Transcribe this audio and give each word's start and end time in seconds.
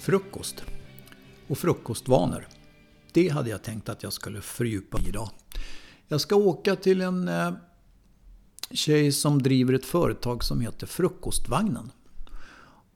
Frukost 0.00 0.64
och 1.48 1.58
frukostvanor. 1.58 2.48
Det 3.12 3.28
hade 3.28 3.50
jag 3.50 3.62
tänkt 3.62 3.88
att 3.88 4.02
jag 4.02 4.12
skulle 4.12 4.40
fördjupa 4.40 4.98
mig 4.98 5.08
idag. 5.08 5.30
Jag 6.08 6.20
ska 6.20 6.36
åka 6.36 6.76
till 6.76 7.00
en 7.00 7.28
eh, 7.28 7.52
tjej 8.70 9.12
som 9.12 9.42
driver 9.42 9.74
ett 9.74 9.84
företag 9.84 10.44
som 10.44 10.60
heter 10.60 10.86
Frukostvagnen. 10.86 11.92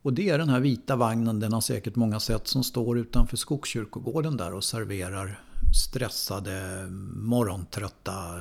Och 0.02 0.12
det 0.12 0.28
är 0.28 0.38
den 0.38 0.48
här 0.48 0.60
vita 0.60 0.96
vagnen, 0.96 1.40
den 1.40 1.52
har 1.52 1.60
säkert 1.60 1.96
många 1.96 2.20
sett, 2.20 2.48
som 2.48 2.64
står 2.64 2.98
utanför 2.98 3.36
Skogskyrkogården 3.36 4.36
där 4.36 4.54
och 4.54 4.64
serverar 4.64 5.40
stressade, 5.74 6.86
morgontrötta 7.14 8.40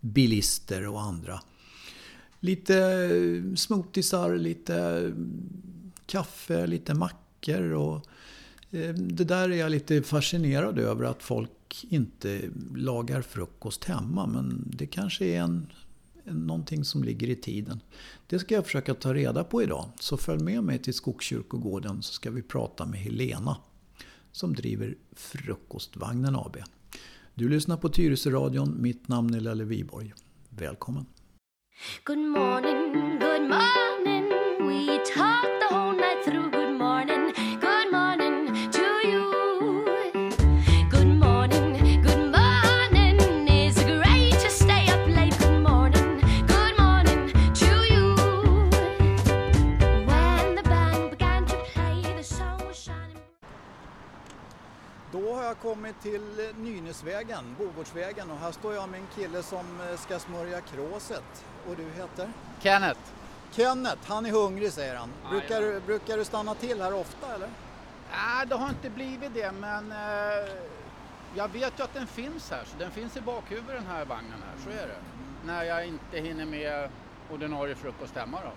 bilister 0.00 0.86
och 0.86 1.00
andra. 1.00 1.40
Lite 2.40 2.76
eh, 2.76 3.54
smoothiesar, 3.54 4.36
lite 4.36 4.76
mm, 4.76 5.92
kaffe, 6.06 6.66
lite 6.66 6.94
mackor 7.44 7.72
och 7.72 8.06
eh, 8.70 8.94
det 8.94 9.24
där 9.24 9.50
är 9.50 9.56
jag 9.56 9.70
lite 9.70 10.02
fascinerad 10.02 10.78
över 10.78 11.04
att 11.04 11.22
folk 11.22 11.84
inte 11.88 12.40
lagar 12.76 13.22
frukost 13.22 13.84
hemma. 13.84 14.26
Men 14.26 14.64
det 14.66 14.86
kanske 14.86 15.24
är 15.24 15.40
en, 15.40 15.66
någonting 16.24 16.84
som 16.84 17.04
ligger 17.04 17.30
i 17.30 17.36
tiden. 17.36 17.80
Det 18.26 18.38
ska 18.38 18.54
jag 18.54 18.64
försöka 18.64 18.94
ta 18.94 19.14
reda 19.14 19.44
på 19.44 19.62
idag. 19.62 19.88
Så 20.00 20.16
följ 20.16 20.42
med 20.42 20.64
mig 20.64 20.78
till 20.78 20.94
Skogskyrkogården 20.94 22.02
så 22.02 22.12
ska 22.12 22.30
vi 22.30 22.42
prata 22.42 22.86
med 22.86 23.00
Helena 23.00 23.56
som 24.32 24.54
driver 24.54 24.94
Frukostvagnen 25.12 26.36
AB. 26.36 26.56
Du 27.34 27.48
lyssnar 27.48 27.76
på 27.76 27.88
Tyresöradion. 27.88 28.82
Mitt 28.82 29.08
namn 29.08 29.34
är 29.34 29.40
Lelle 29.40 29.64
Viborg. 29.64 30.14
Välkommen! 30.48 31.06
Good 32.04 32.18
morning, 32.18 33.18
good 33.18 33.48
morning. 33.48 34.28
We 34.68 34.98
talk 34.98 35.44
the 35.60 35.74
whole 35.74 35.92
night 35.92 36.24
through. 36.24 36.53
Då 55.34 55.38
har 55.40 55.46
jag 55.46 55.58
kommit 55.58 56.00
till 56.02 56.52
Nynäsvägen, 56.56 57.56
Bogårdsvägen 57.58 58.30
och 58.30 58.38
här 58.38 58.52
står 58.52 58.74
jag 58.74 58.88
med 58.88 59.00
en 59.00 59.06
kille 59.14 59.42
som 59.42 59.80
eh, 59.80 59.96
ska 59.96 60.18
smörja 60.18 60.60
kråset. 60.60 61.44
Och 61.68 61.76
du 61.76 61.82
heter? 61.90 62.32
Kenneth. 62.60 63.00
Kenneth, 63.52 63.98
han 64.06 64.26
är 64.26 64.30
hungrig 64.30 64.72
säger 64.72 64.96
han. 64.96 65.10
Brukar, 65.30 65.60
du- 65.60 65.80
brukar 65.80 66.16
du 66.18 66.24
stanna 66.24 66.54
till 66.54 66.82
här 66.82 66.94
ofta 66.94 67.34
eller? 67.34 67.48
Nej, 68.10 68.46
det 68.46 68.54
har 68.54 68.68
inte 68.68 68.90
blivit 68.90 69.34
det, 69.34 69.52
men 69.52 69.92
eh, 69.92 70.52
jag 71.34 71.48
vet 71.48 71.78
ju 71.78 71.82
att 71.84 71.94
den 71.94 72.06
finns 72.06 72.50
här. 72.50 72.64
Så 72.64 72.76
den 72.78 72.90
finns 72.90 73.16
i 73.16 73.20
bakhuvudet 73.20 73.74
den 73.76 73.86
här 73.86 74.04
vagnen 74.04 74.42
här, 74.48 74.64
så 74.64 74.70
är 74.70 74.86
det. 74.86 74.98
När 75.46 75.62
jag 75.64 75.86
inte 75.86 76.18
hinner 76.18 76.44
med 76.46 76.90
ordinarie 77.30 77.74
frukost 77.74 78.16
hemma 78.16 78.38
då. 78.44 78.50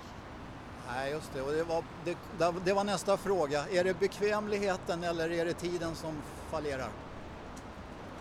Nej, 0.88 1.12
just 1.12 1.34
det. 1.34 1.42
Och 1.42 1.52
det, 1.52 1.64
var, 1.64 1.84
det, 2.06 2.18
det 2.66 2.74
var 2.74 2.84
nästa 2.84 3.18
fråga. 3.18 3.66
Är 3.72 3.84
det 3.84 4.00
bekvämligheten 4.00 5.04
eller 5.04 5.32
är 5.32 5.46
det 5.46 5.54
tiden 5.54 5.96
som 5.96 6.18
fallerar? 6.52 6.90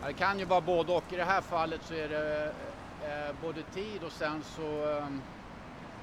Det 0.07 0.13
kan 0.13 0.39
ju 0.39 0.45
vara 0.45 0.61
både 0.61 0.93
och. 0.93 1.13
I 1.13 1.17
det 1.17 1.25
här 1.25 1.41
fallet 1.41 1.81
så 1.85 1.95
är 1.95 2.09
det 2.09 2.53
eh, 3.03 3.35
både 3.43 3.63
tid 3.63 4.03
och 4.05 4.13
sen 4.13 4.45
så 4.57 4.91
eh, 4.91 5.07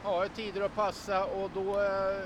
ja, 0.03 0.25
tider 0.35 0.61
att 0.61 0.75
passa 0.75 1.25
och 1.25 1.51
då 1.53 1.81
eh, 1.81 2.25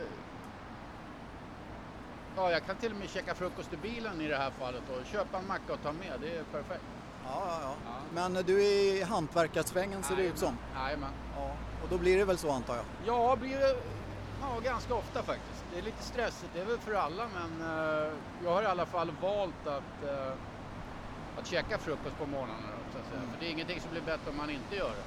Ja, 2.38 2.52
jag 2.52 2.66
kan 2.66 2.76
till 2.76 2.92
och 2.92 2.98
med 2.98 3.10
käka 3.10 3.36
frukost 3.36 3.74
i 3.74 3.78
bilen 3.78 4.22
i 4.22 4.28
det 4.28 4.38
här 4.38 4.52
fallet 4.60 4.82
och 4.90 5.06
köpa 5.06 5.38
en 5.38 5.48
macka 5.48 5.74
och 5.74 5.82
ta 5.84 5.92
med. 5.92 6.14
Det 6.22 6.38
är 6.38 6.44
perfekt. 6.44 6.84
Ja, 7.24 7.44
ja, 7.48 7.60
ja. 7.62 7.76
Ja. 7.86 7.92
Men 8.14 8.34
du 8.46 8.64
är 8.64 8.96
i 8.96 9.04
hantverkarsvängen 9.04 10.04
ser 10.04 10.16
det 10.16 10.24
ut 10.24 10.38
som. 10.38 10.58
Jajamän. 10.76 11.10
Ja. 11.36 11.52
Och 11.84 11.90
då 11.90 11.98
blir 11.98 12.18
det 12.18 12.26
väl 12.26 12.38
så 12.38 12.52
antar 12.52 12.76
jag? 12.76 12.86
Ja, 13.06 13.36
blir 13.36 13.60
det 13.60 13.76
ja, 14.42 14.60
ganska 14.64 14.94
ofta 14.96 15.24
faktiskt. 15.24 15.64
Det 15.74 15.80
är 15.80 15.84
lite 15.84 16.04
stressigt, 16.04 16.50
det 16.54 16.62
är 16.62 16.66
väl 16.66 16.78
för 16.80 16.94
alla 16.94 17.24
men 17.34 17.62
eh, 17.70 18.08
jag 18.44 18.52
har 18.54 18.64
i 18.64 18.66
alla 18.66 18.86
fall 18.86 19.12
valt 19.22 19.68
att, 19.68 20.04
eh, 20.10 20.34
att 21.40 21.48
käka 21.48 21.78
frukost 21.78 22.18
på 22.18 22.26
morgonen. 22.26 22.56
Då, 22.62 22.94
så 22.94 22.98
att 23.00 23.10
säga. 23.10 23.22
För 23.34 23.40
det 23.40 23.46
är 23.46 23.52
ingenting 23.52 23.82
som 23.82 23.92
blir 23.92 24.02
bättre 24.02 24.30
om 24.30 24.38
man 24.38 24.50
inte 24.50 24.76
gör 24.76 24.90
det. 24.90 25.04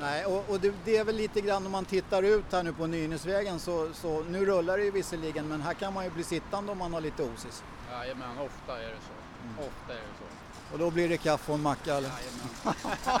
Nej, 0.00 0.24
och, 0.26 0.50
och 0.50 0.60
det, 0.60 0.74
det 0.84 0.96
är 0.96 1.04
väl 1.04 1.16
lite 1.16 1.40
grann 1.40 1.66
om 1.66 1.72
man 1.72 1.84
tittar 1.84 2.22
ut 2.22 2.52
här 2.52 2.62
nu 2.62 2.72
på 2.72 2.86
Nynäsvägen 2.86 3.58
så, 3.60 3.88
så 3.94 4.22
nu 4.22 4.44
rullar 4.46 4.78
det 4.78 4.84
ju 4.84 4.90
visserligen 4.90 5.48
men 5.48 5.62
här 5.62 5.74
kan 5.74 5.92
man 5.94 6.04
ju 6.04 6.10
bli 6.10 6.24
sittande 6.24 6.72
om 6.72 6.78
man 6.78 6.94
har 6.94 7.00
lite 7.00 7.22
osis. 7.22 7.62
Jajamän, 7.90 8.38
ofta 8.38 8.82
är 8.82 8.88
det 8.88 8.96
så. 9.06 9.62
Ofta 9.68 9.92
är 9.92 9.96
det 9.96 10.02
så. 10.18 10.72
Och 10.72 10.78
då 10.78 10.90
blir 10.90 11.08
det 11.08 11.16
kaffe 11.16 11.52
och 11.52 11.58
en 11.58 11.62
macka 11.62 11.94
eller? 11.94 12.08
Jajamän. 12.08 12.74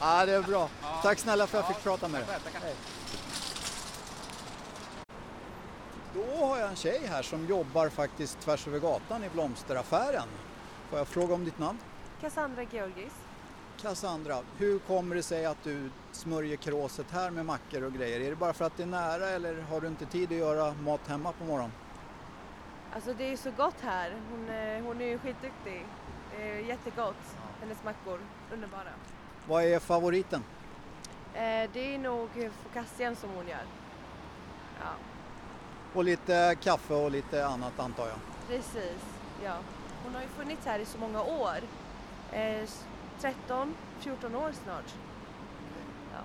Ja, 0.00 0.26
det 0.26 0.32
är 0.32 0.42
bra. 0.42 0.68
Ja. 0.82 1.00
Tack 1.02 1.18
snälla 1.18 1.46
för 1.46 1.58
att 1.58 1.64
jag 1.64 1.70
Ja, 1.70 1.74
fick 1.74 1.84
prata 1.84 2.08
med 2.08 2.20
dig. 2.20 2.26
tackar, 2.28 2.40
tackar. 2.44 2.60
Hej. 2.66 2.74
Då 6.14 6.46
har 6.46 6.58
jag 6.58 6.68
en 6.68 6.76
tjej 6.76 7.00
här 7.06 7.22
som 7.22 7.46
jobbar 7.46 7.88
faktiskt 7.88 8.40
tvärs 8.40 8.68
över 8.68 8.78
gatan 8.78 9.24
i 9.24 9.28
blomsteraffären. 9.28 10.28
Får 10.90 10.98
jag 10.98 11.08
fråga 11.08 11.34
om 11.34 11.44
ditt 11.44 11.58
namn? 11.58 11.78
Cassandra 12.20 12.62
Georgis. 12.62 13.12
Cassandra, 13.82 14.38
hur 14.58 14.78
kommer 14.78 15.14
det 15.16 15.22
sig 15.22 15.46
att 15.46 15.64
du 15.64 15.90
smörjer 16.12 16.56
kråset 16.56 17.06
här 17.10 17.30
med 17.30 17.46
mackor 17.46 17.82
och 17.84 17.92
grejer? 17.92 18.20
Är 18.20 18.30
det 18.30 18.36
bara 18.36 18.52
för 18.52 18.64
att 18.64 18.76
det 18.76 18.82
är 18.82 18.86
nära 18.86 19.28
eller 19.28 19.60
har 19.62 19.80
du 19.80 19.86
inte 19.86 20.06
tid 20.06 20.32
att 20.32 20.38
göra 20.38 20.72
mat 20.72 21.00
hemma 21.08 21.32
på 21.32 21.44
morgonen? 21.44 21.72
Alltså 22.94 23.14
det 23.18 23.32
är 23.32 23.36
så 23.36 23.50
gott 23.50 23.80
här. 23.80 24.14
Hon, 24.30 24.48
är- 24.48 24.80
hon 24.80 25.00
är 25.00 25.06
ju 25.06 25.18
skitduktig. 25.18 25.86
Det 26.36 26.42
är 26.52 26.58
jättegott. 26.58 27.16
Hennes 27.60 27.84
mackor, 27.84 28.20
underbara. 28.52 28.88
Vad 29.48 29.64
är 29.64 29.78
favoriten? 29.78 30.42
Eh, 31.34 31.70
det 31.72 31.94
är 31.94 31.98
nog 31.98 32.28
focaccian 32.62 33.16
som 33.16 33.30
hon 33.30 33.48
gör. 33.48 33.64
Ja, 34.80 34.90
Och 35.94 36.04
lite 36.04 36.56
kaffe 36.62 36.94
och 36.94 37.10
lite 37.10 37.46
annat 37.46 37.80
antar 37.80 38.06
jag. 38.06 38.16
precis. 38.48 38.98
Ja. 39.44 39.54
Hon 40.04 40.14
har 40.14 40.22
ju 40.22 40.28
funnits 40.28 40.66
här 40.66 40.78
i 40.78 40.84
så 40.84 40.98
många 40.98 41.22
år. 41.22 41.56
Eh, 42.32 42.68
13, 43.20 43.74
14 44.00 44.34
år 44.34 44.52
snart. 44.64 44.94
Ja, 46.12 46.18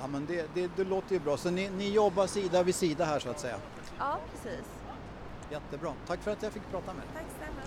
Ja 0.00 0.06
men 0.06 0.26
det, 0.26 0.54
det, 0.54 0.70
det 0.76 0.84
låter 0.84 1.12
ju 1.14 1.20
bra. 1.20 1.36
Så 1.36 1.50
ni, 1.50 1.68
ni 1.70 1.90
jobbar 1.90 2.26
sida 2.26 2.62
vid 2.62 2.74
sida 2.74 3.04
här 3.04 3.18
så 3.18 3.30
att 3.30 3.40
säga. 3.40 3.56
ja 3.98 4.18
precis. 4.32 4.64
Jättebra. 5.50 5.92
Tack 6.06 6.20
för 6.22 6.30
att 6.30 6.42
jag 6.42 6.52
fick 6.52 6.70
prata 6.70 6.86
med 6.86 7.02
dig. 7.02 7.10
Tack 7.14 7.24
snälla. 7.36 7.62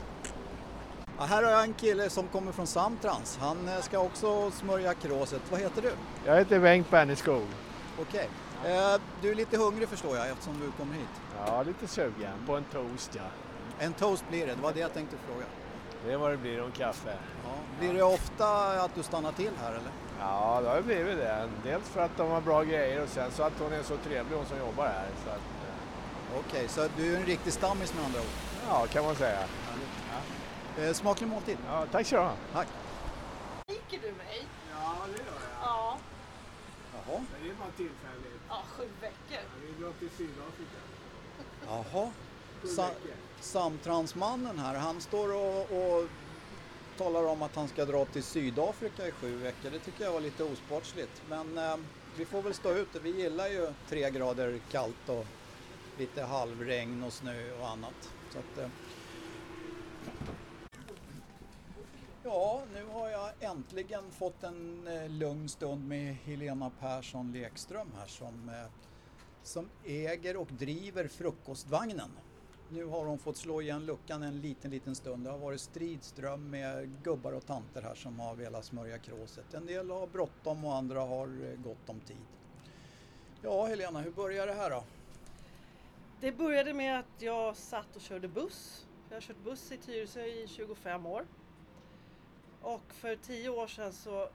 Ja, 1.18 1.24
här 1.25 1.44
har 1.44 1.51
jag 1.51 1.63
en 1.63 1.74
kille 1.74 2.09
som 2.09 2.28
kommer 2.28 2.51
från 2.51 2.68
Samtrans. 2.68 3.38
Han 3.41 3.68
eh, 3.68 3.81
ska 3.81 4.00
också 4.00 4.51
smörja 4.51 4.94
kråset. 4.94 5.41
Vad 5.51 5.59
heter 5.59 5.81
du? 5.81 5.91
Jag 6.25 6.36
heter 6.38 6.59
Bengt 6.59 6.90
Berneskog. 6.90 7.46
Okej. 8.01 8.24
Eh, 8.24 8.30
du 9.22 9.31
är 9.31 9.36
lite 9.36 9.58
hungrig 9.58 9.90
förstår 9.90 10.18
jag 10.18 10.30
eftersom 10.30 10.59
du 10.59 10.72
kommer 10.72 10.94
hit. 10.94 11.22
Ja, 11.46 11.64
lite 11.64 11.88
sugen 11.88 12.34
på 12.47 12.56
en 12.56 12.64
toast 12.64 13.12
ja. 13.16 13.22
En 13.80 13.94
toast 13.94 14.30
blir 14.30 14.47
det, 14.47 14.56
det 14.56 14.62
var 14.62 14.74
det 14.74 14.80
jag 14.80 14.94
tänkte 14.94 15.16
fråga. 15.28 15.46
Det 16.06 16.14
är 16.14 16.18
vad 16.18 16.31
det 16.31 16.38
blir 16.38 16.64
om 16.64 16.72
kaffe. 16.72 17.14
Ja. 17.46 17.52
Blir 17.80 17.94
det 17.94 18.03
ofta 18.03 18.68
att 18.84 18.96
du 18.96 19.03
stannar 19.03 19.31
till 19.31 19.52
här 19.62 19.72
eller? 19.72 19.92
Ja, 20.19 20.62
det 20.64 20.69
har 20.69 20.75
ju 20.75 20.84
blivit 20.84 21.18
det. 21.18 21.50
Dels 21.64 21.90
för 21.90 22.02
att 22.02 22.18
de 22.18 22.30
har 22.30 22.42
bra 22.42 22.64
grejer 22.64 23.03
och 23.03 23.09
sen 23.09 23.31
så 23.31 23.44
att 23.44 23.53
hon 23.59 23.74
är 23.74 23.83
så 23.83 23.98
trevlig 23.98 24.38
hon 24.38 24.45
som 24.45 24.57
jobbar 24.57 24.86
här. 24.86 25.07
Så 25.25 25.30
att, 25.30 25.38
eh, 25.38 26.39
Okej, 26.39 26.68
så 26.68 26.88
du 26.98 27.13
är 27.13 27.19
en 27.19 27.25
riktig 27.25 27.54
stammis 27.54 27.94
med 27.95 28.06
andra 28.06 28.19
ord. 28.19 28.25
ja, 28.69 28.86
kan 28.88 29.06
man 29.06 29.16
säga. 29.16 29.39
Eh, 30.80 30.94
smaklig 30.94 31.28
måltid. 31.28 31.57
Ja, 31.68 31.86
tack 31.92 32.07
så 32.07 32.16
du 32.16 32.22
ha. 32.22 32.31
Tack. 32.54 32.68
Liker 33.68 34.00
du 34.07 34.12
mig? 34.12 34.45
Ja, 34.72 34.95
det 35.06 35.12
gör 35.12 35.25
jag. 35.25 35.38
Ja. 37.07 37.12
Jaha. 37.13 37.25
Men 37.31 37.44
det 37.44 37.50
är 37.50 37.56
bara 37.56 37.72
tillfälligt. 37.72 38.42
Ja, 38.50 38.63
sju 38.78 38.84
veckor. 39.01 39.44
Vi 39.66 39.84
drar 39.84 39.94
till 40.00 40.10
Sydafrika. 40.10 40.80
Jaha. 41.68 42.12
Sa- 42.75 42.92
Samtransmannen 43.42 44.60
här, 44.60 44.75
han 44.75 45.01
står 45.01 45.34
och, 45.36 45.62
och 45.62 46.06
talar 46.98 47.24
om 47.25 47.42
att 47.42 47.56
han 47.56 47.68
ska 47.68 47.86
dra 47.86 48.06
till 48.06 48.24
Sydafrika 48.24 49.07
i 49.07 49.12
sju 49.12 49.38
veckor. 49.38 49.69
Det 49.72 49.80
tycker 49.80 50.04
jag 50.04 50.12
var 50.12 50.19
lite 50.22 50.44
osportsligt. 50.44 51.22
Men 51.30 51.57
eh, 51.57 51.78
vi 52.18 52.25
får 52.25 52.42
väl 52.42 52.54
stå 52.54 52.72
ut. 52.74 52.88
Vi 53.04 53.10
gillar 53.22 53.48
ju 53.48 53.74
tre 53.90 54.10
grader 54.10 54.60
kallt 54.72 55.10
och 55.10 55.25
lite 55.98 56.24
halvregn 56.24 57.04
och 57.04 57.13
snö 57.13 57.52
och 57.62 57.69
annat. 57.69 58.13
Så 58.30 58.40
att, 58.40 58.57
eh, 58.57 58.69
Ja, 62.31 62.62
nu 62.74 62.86
har 62.86 63.10
jag 63.10 63.31
äntligen 63.40 64.12
fått 64.12 64.44
en 64.44 64.88
eh, 64.88 65.10
lugn 65.10 65.50
stund 65.50 65.88
med 65.88 66.16
Helena 66.16 66.72
Persson 66.80 67.31
Lekström 67.31 67.92
här 67.98 68.08
som, 68.08 68.50
eh, 68.50 68.72
som 69.44 69.70
äger 69.86 70.38
och 70.38 70.48
driver 70.48 71.08
Frukostvagnen. 71.08 72.10
Nu 72.70 72.86
har 72.86 73.06
hon 73.06 73.20
fått 73.20 73.38
slå 73.38 73.62
igen 73.62 73.86
luckan 73.86 74.24
en 74.24 74.42
liten, 74.42 74.72
liten 74.72 74.96
stund. 74.96 75.24
Det 75.24 75.31
har 75.31 75.38
varit 75.38 75.62
stridström 75.62 76.50
med 76.50 77.04
gubbar 77.04 77.31
och 77.31 77.46
tanter 77.46 77.81
här 77.81 77.96
som 77.96 78.20
har 78.20 78.36
velat 78.36 78.66
smörja 78.66 78.98
kråset. 78.98 79.54
En 79.54 79.66
del 79.66 79.90
har 79.90 80.08
bråttom 80.08 80.66
och 80.66 80.76
andra 80.76 81.00
har 81.00 81.28
eh, 81.28 81.60
gott 81.64 81.90
om 81.90 82.00
tid. 82.00 82.26
Ja, 83.42 83.66
Helena, 83.66 84.02
hur 84.02 84.12
började 84.12 84.52
det 84.52 84.58
här 84.58 84.70
då? 84.70 84.84
Det 86.22 86.31
började 86.31 86.74
med 86.74 87.00
att 87.00 87.22
jag 87.22 87.56
satt 87.56 87.96
och 87.96 88.02
körde 88.02 88.28
buss. 88.28 88.88
Jag 89.10 89.16
har 89.16 89.22
kört 89.22 89.44
buss 89.44 89.72
i 89.72 89.78
Tyresö 89.78 90.26
i 90.26 90.48
25 90.48 91.06
år. 91.06 91.26
Och 92.61 92.94
för 92.94 93.15
10 93.15 93.50
år 93.50 93.67
sedan 93.67 93.94
så 93.94 94.29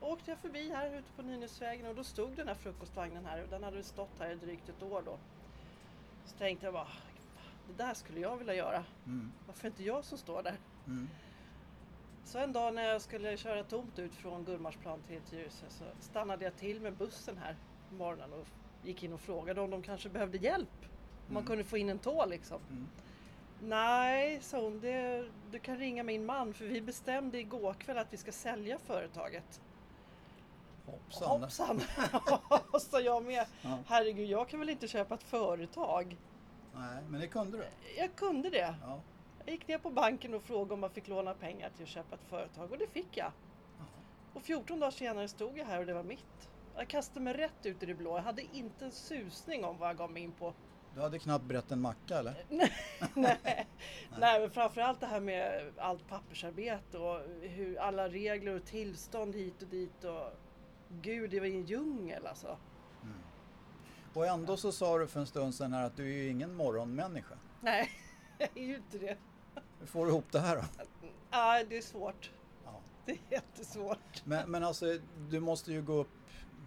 åkte 0.00 0.30
jag 0.30 0.38
förbi 0.38 0.70
här 0.70 0.98
ute 0.98 1.12
på 1.16 1.22
Nynäsvägen 1.22 1.86
och 1.86 1.94
då 1.94 2.04
stod 2.04 2.36
den 2.36 2.48
här 2.48 2.54
frukostvagnen 2.54 3.24
här 3.26 3.42
och 3.42 3.48
den 3.48 3.62
hade 3.62 3.82
stått 3.82 4.18
här 4.18 4.30
i 4.30 4.34
drygt 4.34 4.68
ett 4.68 4.82
år 4.82 5.02
då. 5.06 5.18
Så 6.24 6.38
tänkte 6.38 6.66
jag 6.66 6.72
bara, 6.74 6.88
det 7.68 7.84
där 7.84 7.94
skulle 7.94 8.20
jag 8.20 8.36
vilja 8.36 8.54
göra. 8.54 8.84
Mm. 9.06 9.32
Varför 9.46 9.68
inte 9.68 9.82
jag 9.84 10.04
som 10.04 10.18
står 10.18 10.42
där? 10.42 10.56
Mm. 10.86 11.08
Så 12.24 12.38
en 12.38 12.52
dag 12.52 12.74
när 12.74 12.82
jag 12.82 13.02
skulle 13.02 13.36
köra 13.36 13.64
tomt 13.64 13.98
ut 13.98 14.14
från 14.14 14.44
Gullmarsplan 14.44 15.02
till 15.02 15.20
Tyresö 15.20 15.66
så 15.68 15.84
stannade 16.00 16.44
jag 16.44 16.56
till 16.56 16.80
med 16.80 16.92
bussen 16.96 17.38
här 17.38 17.56
på 17.88 17.94
morgonen 17.94 18.32
och 18.32 18.46
gick 18.82 19.02
in 19.02 19.12
och 19.12 19.20
frågade 19.20 19.60
om 19.60 19.70
de 19.70 19.82
kanske 19.82 20.08
behövde 20.08 20.38
hjälp. 20.38 20.68
Om 21.28 21.34
man 21.34 21.42
Mm. 21.42 21.46
kunde 21.46 21.64
få 21.64 21.78
in 21.78 21.88
en 21.88 21.98
tå 21.98 22.26
liksom. 22.26 22.60
Nej, 23.68 24.40
sa 24.42 24.60
hon, 24.60 24.80
det, 24.80 25.24
du 25.50 25.58
kan 25.58 25.76
ringa 25.78 26.02
min 26.02 26.26
man 26.26 26.54
för 26.54 26.64
vi 26.64 26.80
bestämde 26.80 27.38
igår 27.38 27.74
kväll 27.74 27.98
att 27.98 28.12
vi 28.12 28.16
ska 28.16 28.32
sälja 28.32 28.78
företaget. 28.78 29.60
Hoppsan. 30.86 31.40
Hoppsan! 31.40 31.80
sa 32.80 33.00
jag 33.00 33.24
med. 33.24 33.46
Ja. 33.62 33.78
Herregud, 33.86 34.28
jag 34.28 34.48
kan 34.48 34.60
väl 34.60 34.70
inte 34.70 34.88
köpa 34.88 35.14
ett 35.14 35.22
företag? 35.22 36.16
Nej, 36.74 37.02
men 37.08 37.20
det 37.20 37.26
kunde 37.26 37.58
du. 37.58 37.64
Jag 37.96 38.14
kunde 38.16 38.50
det. 38.50 38.74
Ja. 38.82 39.00
Jag 39.44 39.52
gick 39.52 39.68
ner 39.68 39.78
på 39.78 39.90
banken 39.90 40.34
och 40.34 40.42
frågade 40.42 40.74
om 40.74 40.80
man 40.80 40.90
fick 40.90 41.08
låna 41.08 41.34
pengar 41.34 41.70
till 41.70 41.82
att 41.82 41.88
köpa 41.88 42.14
ett 42.14 42.24
företag 42.24 42.72
och 42.72 42.78
det 42.78 42.86
fick 42.86 43.16
jag. 43.16 43.32
Och 44.34 44.42
14 44.42 44.80
dagar 44.80 44.90
senare 44.90 45.28
stod 45.28 45.58
jag 45.58 45.64
här 45.64 45.78
och 45.78 45.86
det 45.86 45.94
var 45.94 46.02
mitt. 46.02 46.48
Jag 46.76 46.88
kastade 46.88 47.20
mig 47.20 47.34
rätt 47.34 47.66
ut 47.66 47.82
i 47.82 47.86
det 47.86 47.94
blå. 47.94 48.16
Jag 48.16 48.22
hade 48.22 48.42
inte 48.52 48.84
en 48.84 48.92
susning 48.92 49.64
om 49.64 49.78
vad 49.78 49.88
jag 49.88 49.96
gav 49.96 50.10
mig 50.10 50.22
in 50.22 50.32
på. 50.32 50.54
Du 50.94 51.00
hade 51.00 51.18
knappt 51.18 51.44
brett 51.44 51.72
en 51.72 51.80
macka 51.80 52.18
eller? 52.18 52.44
Nej, 53.14 53.66
Nej 54.18 54.40
men 54.40 54.50
framförallt 54.50 55.00
det 55.00 55.06
här 55.06 55.20
med 55.20 55.72
allt 55.78 56.08
pappersarbete 56.08 56.98
och 56.98 57.20
hur 57.40 57.78
alla 57.78 58.08
regler 58.08 58.54
och 58.56 58.64
tillstånd 58.64 59.34
hit 59.34 59.62
och 59.62 59.68
dit 59.68 60.04
och 60.04 60.30
Gud, 60.88 61.30
det 61.30 61.40
var 61.40 61.46
en 61.46 61.64
djungel 61.64 62.26
alltså. 62.26 62.56
Och 64.14 64.26
ändå 64.26 64.56
så 64.56 64.72
sa 64.72 64.98
du 64.98 65.06
för 65.06 65.20
en 65.20 65.26
stund 65.26 65.54
sedan 65.54 65.72
här 65.72 65.84
att 65.84 65.96
du 65.96 66.02
är 66.02 66.22
ju 66.22 66.28
ingen 66.28 66.54
morgonmänniska. 66.54 67.34
Nej, 67.60 67.90
jag 68.38 68.48
är 68.54 68.62
ju 68.62 68.76
inte 68.76 68.98
det. 68.98 69.16
Hur 69.80 69.86
får 69.86 70.06
du 70.06 70.12
ihop 70.12 70.32
det 70.32 70.40
här 70.40 70.56
då? 70.56 70.62
Nej, 71.30 71.66
det 71.68 71.76
är 71.76 71.82
svårt. 71.82 72.30
Ja. 72.64 72.80
Det 73.06 73.12
är 73.12 73.18
jättesvårt. 73.30 74.24
Men, 74.24 74.50
men 74.50 74.64
alltså, 74.64 74.98
du 75.30 75.40
måste 75.40 75.72
ju 75.72 75.82
gå 75.82 75.92
upp 75.92 76.10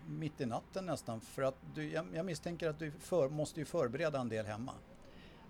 mitt 0.08 0.42
i 0.42 0.46
natten 0.46 0.86
nästan 0.86 1.22
för 1.22 1.42
att 1.42 1.56
du, 1.76 1.92
jag, 1.92 2.06
jag 2.14 2.26
misstänker 2.26 2.70
att 2.70 2.80
du 2.80 2.92
för, 2.92 3.30
måste 3.30 3.60
ju 3.60 3.66
förbereda 3.66 4.20
en 4.20 4.30
del 4.30 4.46
hemma. 4.46 4.74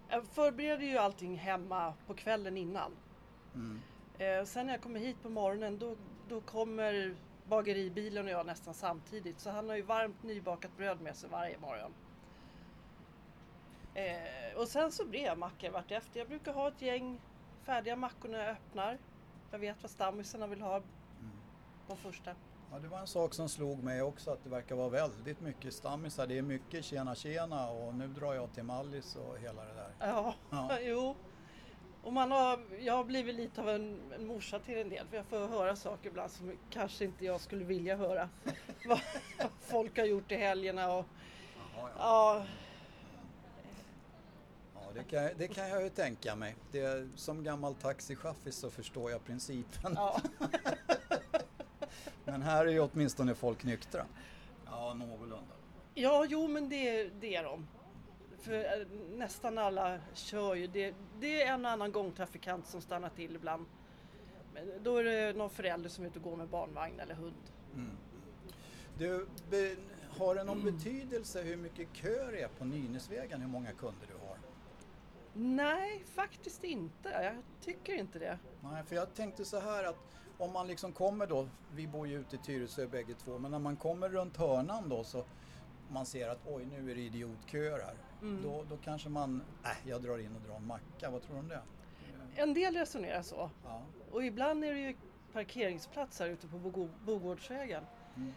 Jag 0.10 0.26
förbereder 0.26 0.86
ju 0.86 0.98
allting 0.98 1.38
hemma 1.38 1.94
på 2.08 2.14
kvällen 2.14 2.58
innan. 2.58 2.92
Mm. 3.56 3.82
Eh, 4.18 4.46
sen 4.46 4.66
när 4.66 4.74
jag 4.74 4.82
kommer 4.82 5.00
hit 5.00 5.22
på 5.24 5.30
morgonen 5.30 5.80
då, 5.80 5.96
då 6.30 6.42
kommer 6.42 7.16
bageribilen 7.48 8.26
och 8.26 8.32
jag 8.32 8.46
nästan 8.46 8.74
samtidigt. 8.74 9.40
Så 9.40 9.50
han 9.50 9.70
har 9.70 9.76
ju 9.76 9.82
varmt 9.82 10.24
nybakat 10.24 10.78
bröd 10.78 11.02
med 11.02 11.16
sig 11.16 11.30
varje 11.30 11.58
morgon. 11.58 11.94
Eh, 13.94 14.58
och 14.58 14.68
sen 14.68 14.92
så 14.92 15.06
brevmackor 15.06 15.70
vartefter. 15.70 16.20
Jag 16.20 16.28
brukar 16.28 16.54
ha 16.54 16.68
ett 16.68 16.82
gäng 16.82 17.22
färdiga 17.64 17.96
mackor 17.96 18.30
när 18.30 18.40
jag 18.40 18.50
öppnar. 18.50 18.98
Jag 19.52 19.60
vet 19.60 19.82
vad 19.82 19.92
stammisarna 19.92 20.48
vill 20.48 20.62
ha 20.62 20.82
på 21.88 21.96
första. 21.96 22.36
Ja, 22.72 22.80
det 22.80 22.88
var 22.88 23.00
en 23.00 23.08
sak 23.08 23.34
som 23.34 23.50
slog 23.50 23.84
mig 23.84 24.02
också 24.02 24.32
att 24.32 24.44
det 24.44 24.50
verkar 24.50 24.76
vara 24.76 24.90
väldigt 24.90 25.42
mycket 25.42 25.74
stammisar. 25.74 26.28
Det 26.28 26.38
är 26.38 26.42
mycket 26.42 26.86
tjena 26.86 27.16
tjena 27.16 27.70
och 27.70 27.96
nu 27.96 28.08
drar 28.08 28.34
jag 28.34 28.54
till 28.54 28.64
Mallis 28.64 29.16
och 29.16 29.38
hela 29.38 29.66
det 29.66 29.74
där. 29.74 29.92
Ja, 30.00 30.36
Ja. 30.50 30.80
jo. 30.82 31.16
Och 32.04 32.14
man 32.14 32.32
har, 32.32 32.60
jag 32.80 32.94
har 32.94 33.04
blivit 33.04 33.36
lite 33.36 33.62
av 33.62 33.70
en, 33.70 34.14
en 34.16 34.28
morsa 34.28 34.60
till 34.60 34.78
en 34.78 34.90
del 34.90 35.08
för 35.08 35.18
jag 35.18 35.26
får 35.26 35.48
höra 35.48 35.76
saker 35.76 36.10
ibland 36.10 36.32
som 36.32 36.58
kanske 36.70 37.06
inte 37.06 37.26
jag 37.26 37.42
skulle 37.42 37.66
vilja 37.66 37.96
höra. 37.96 38.30
Vad 38.88 39.00
folk 39.60 39.98
har 39.98 40.06
gjort 40.06 40.32
i 40.32 40.36
helgerna 40.36 40.94
och 40.94 41.06
Jaha, 41.76 41.90
ja. 41.98 42.36
ja, 42.40 42.46
Ja, 44.74 44.82
det 44.94 45.04
kan, 45.04 45.30
det 45.38 45.48
kan 45.48 45.70
jag 45.70 45.84
ju 45.84 45.90
tänka 45.90 46.36
mig. 46.36 46.56
Det, 46.72 47.10
som 47.16 47.44
gammal 47.44 47.76
taxichaffis 47.76 48.56
så 48.56 48.72
förstår 48.72 49.12
jag 49.12 49.26
principen. 49.26 49.94
ja. 49.96 50.22
Men 52.32 52.42
här 52.42 52.66
är 52.66 52.72
ju 52.72 52.80
åtminstone 52.80 53.36
folk 53.36 53.64
nyktra. 53.64 54.06
Ja, 54.66 54.94
någorlunda. 54.94 55.54
ja 55.94 56.26
jo 56.30 56.48
men 56.48 56.70
det, 56.70 57.10
det 57.20 57.36
är 57.36 57.44
de. 57.44 57.68
För 58.42 58.54
eh, 58.54 58.88
nästan 59.18 59.58
alla 59.58 60.00
kör 60.14 60.56
ju. 60.56 60.68
Det, 60.68 60.96
det 61.20 61.42
är 61.42 61.54
en 61.54 61.66
och 61.66 61.72
annan 61.72 61.92
gångtrafikant 61.92 62.68
som 62.68 62.82
stannar 62.82 63.10
till 63.10 63.36
ibland. 63.36 63.66
Men 64.54 64.84
då 64.84 64.98
är 64.98 65.04
det 65.04 65.34
någon 65.38 65.50
förälder 65.50 65.90
som 65.90 66.04
är 66.04 66.08
ute 66.08 66.20
och 66.20 66.24
går 66.24 66.36
med 66.36 66.48
barnvagn 66.48 67.00
eller 67.00 67.16
hund. 67.16 67.52
Du, 68.98 69.28
be, 69.50 69.76
har 70.18 70.36
det 70.36 70.44
någon 70.44 70.64
betydelse 70.64 71.42
hur 71.42 71.58
mycket 71.58 71.94
kö 71.94 72.32
det 72.32 72.42
är 72.42 72.48
på 72.48 72.66
Nynäsvägen, 72.66 73.42
hur 73.42 73.48
många 73.48 73.72
kunder 73.72 74.08
du 74.08 74.28
har? 74.28 74.38
Nej, 75.34 76.04
faktiskt 76.06 76.64
inte. 76.64 77.10
Jag 77.10 77.36
tycker 77.62 77.94
inte 77.94 78.20
det. 78.20 78.40
Nej, 78.62 78.84
för 78.84 78.96
jag 78.96 79.14
tänkte 79.14 79.46
så 79.46 79.60
här 79.60 79.84
att 79.84 79.98
om 80.38 80.54
man 80.54 80.68
liksom 80.68 80.92
kommer 80.94 81.28
då, 81.28 81.48
vi 81.76 81.88
bor 81.88 82.08
ju 82.08 82.20
ute 82.20 82.36
i 82.36 82.40
Tyresö 82.40 82.88
bägge 82.88 83.14
två, 83.14 83.40
men 83.40 83.52
när 83.52 83.60
man 83.60 83.76
kommer 83.76 84.10
runt 84.10 84.38
hörnan 84.38 84.90
då 84.90 85.04
så 85.04 85.24
man 85.90 86.06
ser 86.06 86.30
att 86.30 86.40
oj 86.48 86.66
nu 86.66 86.92
är 86.92 86.96
det 86.96 87.02
idiotköer 87.02 87.80
här. 87.86 87.96
Då, 88.44 88.64
då 88.70 88.78
kanske 88.84 89.10
man, 89.10 89.42
äh, 89.64 89.90
jag 89.90 90.02
drar 90.02 90.18
in 90.18 90.36
och 90.36 90.42
drar 90.48 90.56
en 90.56 90.68
macka, 90.68 91.10
vad 91.12 91.22
tror 91.22 91.34
du 91.36 91.40
om 91.40 91.48
det? 91.48 91.62
En 92.36 92.54
del 92.54 92.74
resonerar 92.76 93.22
så. 93.22 93.50
Ja. 93.66 93.82
Och 94.12 94.24
ibland 94.24 94.64
är 94.64 94.74
det 94.74 94.80
ju 94.80 94.96
parkeringsplats 95.34 96.20
här 96.20 96.28
ute 96.28 96.48
på 96.48 96.90
Bogårdsvägen. 97.06 97.84
Mm. 98.16 98.34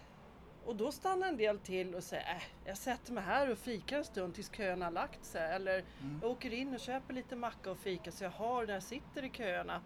Och 0.64 0.76
då 0.76 0.92
stannar 0.92 1.28
en 1.28 1.36
del 1.36 1.58
till 1.58 1.94
och 1.94 2.04
säger 2.04 2.34
äh, 2.36 2.42
jag 2.64 2.76
sätter 2.78 3.12
mig 3.12 3.24
här 3.24 3.50
och 3.50 3.58
fikar 3.58 3.98
en 3.98 4.04
stund 4.04 4.34
tills 4.34 4.48
kön 4.50 4.82
har 4.82 4.90
lagt 4.90 5.24
sig. 5.24 5.54
Eller 5.54 5.84
Mm. 6.00 6.18
jag 6.22 6.30
åker 6.30 6.52
in 6.52 6.74
och 6.74 6.80
köper 6.80 7.14
lite 7.14 7.36
macka 7.36 7.70
och 7.70 7.78
fika 7.78 8.12
så 8.12 8.24
jag 8.24 8.30
har 8.30 8.66
när 8.66 8.74
jag 8.74 8.82
sitter 8.82 9.24
i 9.24 9.30
köerna. 9.30 9.80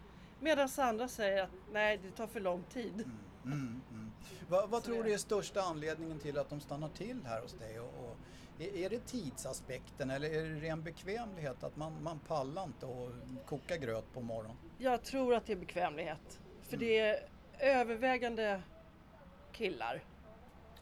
Medan 0.44 0.68
andra 0.78 1.08
säger 1.08 1.42
att 1.42 1.50
nej, 1.72 2.00
det 2.02 2.10
tar 2.10 2.26
för 2.26 2.40
lång 2.40 2.62
tid. 2.62 3.04
Mm, 3.44 3.80
mm. 3.90 4.12
Vad, 4.48 4.68
vad 4.70 4.82
Så 4.82 4.90
tror 4.90 5.04
du 5.04 5.12
är 5.12 5.18
största 5.18 5.62
anledningen 5.62 6.18
till 6.18 6.38
att 6.38 6.50
de 6.50 6.60
stannar 6.60 6.88
till 6.88 7.20
här 7.26 7.40
hos 7.40 7.52
dig? 7.52 7.80
Och, 7.80 7.86
och, 7.86 8.16
är, 8.58 8.76
är 8.76 8.90
det 8.90 9.06
tidsaspekten 9.06 10.10
eller 10.10 10.30
är 10.30 10.42
det 10.42 10.60
ren 10.60 10.82
bekvämlighet 10.82 11.64
att 11.64 11.76
man, 11.76 12.02
man 12.02 12.18
pallar 12.18 12.64
inte 12.64 12.86
och 12.86 13.10
koka 13.46 13.76
gröt 13.76 14.12
på 14.12 14.20
morgonen? 14.20 14.56
Jag 14.78 15.02
tror 15.02 15.34
att 15.34 15.46
det 15.46 15.52
är 15.52 15.56
bekvämlighet. 15.56 16.40
För 16.62 16.76
Mm. 16.76 16.86
det 16.88 16.98
är 16.98 17.28
övervägande 17.58 18.62
killar. 19.52 20.02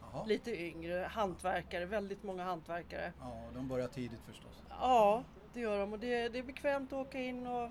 Jaha. 0.01 0.25
Lite 0.25 0.63
yngre, 0.63 1.09
hantverkare, 1.11 1.87
väldigt 1.87 2.23
många 2.23 2.45
hantverkare. 2.45 3.13
Ja, 3.21 3.43
de 3.55 3.69
börjar 3.69 3.89
tidigt 3.89 4.21
förstås. 4.27 4.63
Ja, 4.69 5.25
det 5.53 5.61
gör 5.61 5.79
de 5.79 5.93
och 5.93 5.99
det, 5.99 6.29
det 6.29 6.39
är 6.39 6.43
bekvämt 6.43 6.93
att 6.93 7.07
åka 7.07 7.21
in 7.21 7.47
och 7.47 7.71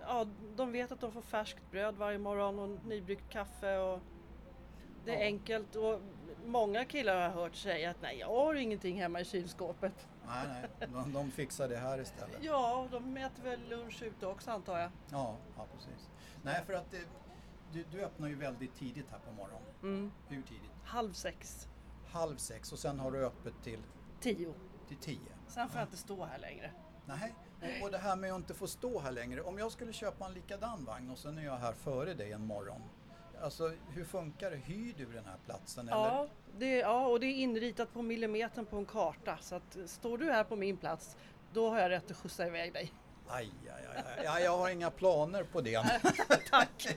ja, 0.00 0.26
de 0.56 0.72
vet 0.72 0.92
att 0.92 1.00
de 1.00 1.12
får 1.12 1.22
färskt 1.22 1.70
bröd 1.70 1.94
varje 1.96 2.18
morgon 2.18 2.58
och 2.58 2.86
nybryggt 2.86 3.28
kaffe 3.30 3.78
och 3.78 4.00
det 5.04 5.10
är 5.14 5.18
Ja. 5.18 5.24
enkelt 5.24 5.76
och 5.76 6.00
många 6.46 6.84
killar 6.84 7.14
har 7.14 7.22
jag 7.22 7.30
hört 7.30 7.54
säga 7.54 7.90
att 7.90 8.02
nej, 8.02 8.18
jag 8.18 8.26
har 8.26 8.54
ingenting 8.54 9.00
hemma 9.00 9.20
i 9.20 9.24
kylskåpet. 9.24 10.08
Nej, 10.26 10.46
nej, 10.48 10.88
de, 10.92 11.12
de 11.12 11.30
fixar 11.30 11.68
det 11.68 11.76
här 11.76 12.00
istället. 12.00 12.38
Ja, 12.40 12.88
de 12.90 13.16
äter 13.16 13.42
väl 13.42 13.68
lunch 13.68 14.02
ute 14.02 14.26
också 14.26 14.50
antar 14.50 14.78
jag. 14.78 14.90
Ja, 15.10 15.36
ja 15.56 15.66
precis. 15.74 16.10
Nej, 16.42 16.62
för 16.66 16.72
att 16.72 16.90
det, 16.90 17.00
du, 17.72 17.84
du 17.90 18.00
öppnar 18.04 18.28
ju 18.28 18.34
väldigt 18.34 18.74
tidigt 18.74 19.10
här 19.10 19.18
på 19.18 19.32
morgonen. 19.32 19.68
Mm. 19.82 20.12
Hur 20.28 20.42
tidigt? 20.42 20.70
Halv 20.84 21.12
sex, 21.12 21.68
Halv 22.06 22.36
sex 22.36 22.72
och 22.72 22.78
sen 22.78 23.00
har 23.00 23.10
du 23.10 23.26
öppet 23.26 23.54
till, 23.62 23.80
tio. 24.20 24.54
till 24.88 24.96
tio. 24.96 25.32
Sen 25.46 25.68
får 25.68 25.78
jag 25.80 25.86
inte 25.86 25.96
stå 25.96 26.24
här 26.24 26.38
längre. 26.38 26.70
Nej, 27.06 27.34
och, 27.62 27.84
och 27.84 27.90
det 27.90 27.98
här 27.98 28.16
med 28.16 28.32
att 28.32 28.38
inte 28.38 28.54
få 28.54 28.66
stå 28.66 28.98
här 29.00 29.12
längre. 29.12 29.42
Om 29.42 29.58
jag 29.58 29.72
skulle 29.72 29.92
köpa 29.92 30.26
en 30.26 30.32
likadan 30.32 30.84
vagn 30.84 31.10
och 31.10 31.18
sen 31.18 31.38
är 31.38 31.44
jag 31.44 31.56
här 31.56 31.72
före 31.72 32.14
dig 32.14 32.32
en 32.32 32.46
morgon. 32.46 32.82
Alltså 33.42 33.72
hur 33.90 34.04
funkar 34.04 34.50
det? 34.50 34.56
Hyr 34.56 34.94
du 34.96 35.06
den 35.06 35.24
här 35.24 35.36
platsen? 35.46 35.88
Ja, 35.90 36.10
Eller? 36.10 36.28
det, 36.58 36.76
ja, 36.78 37.06
och 37.06 37.20
det 37.20 37.26
är 37.26 37.34
inritat 37.34 37.92
på 37.92 38.02
millimetern 38.02 38.66
på 38.66 38.76
en 38.76 38.86
karta. 38.86 39.38
Så 39.40 39.54
att 39.54 39.76
står 39.86 40.18
du 40.18 40.30
här 40.30 40.44
på 40.44 40.56
min 40.56 40.76
plats, 40.76 41.16
då 41.52 41.70
har 41.70 41.78
jag 41.78 41.90
rätt 41.90 42.10
att 42.10 42.16
skjutsa 42.16 42.46
iväg 42.46 42.72
dig. 42.72 42.92
Aj, 43.28 43.50
aj, 43.64 43.86
aj, 43.94 44.02
aj. 44.18 44.24
Ja, 44.24 44.40
jag 44.40 44.58
har 44.58 44.68
inga 44.70 44.90
planer 44.90 45.42
på 45.42 45.60
det. 45.60 46.00
Tack! 46.50 46.96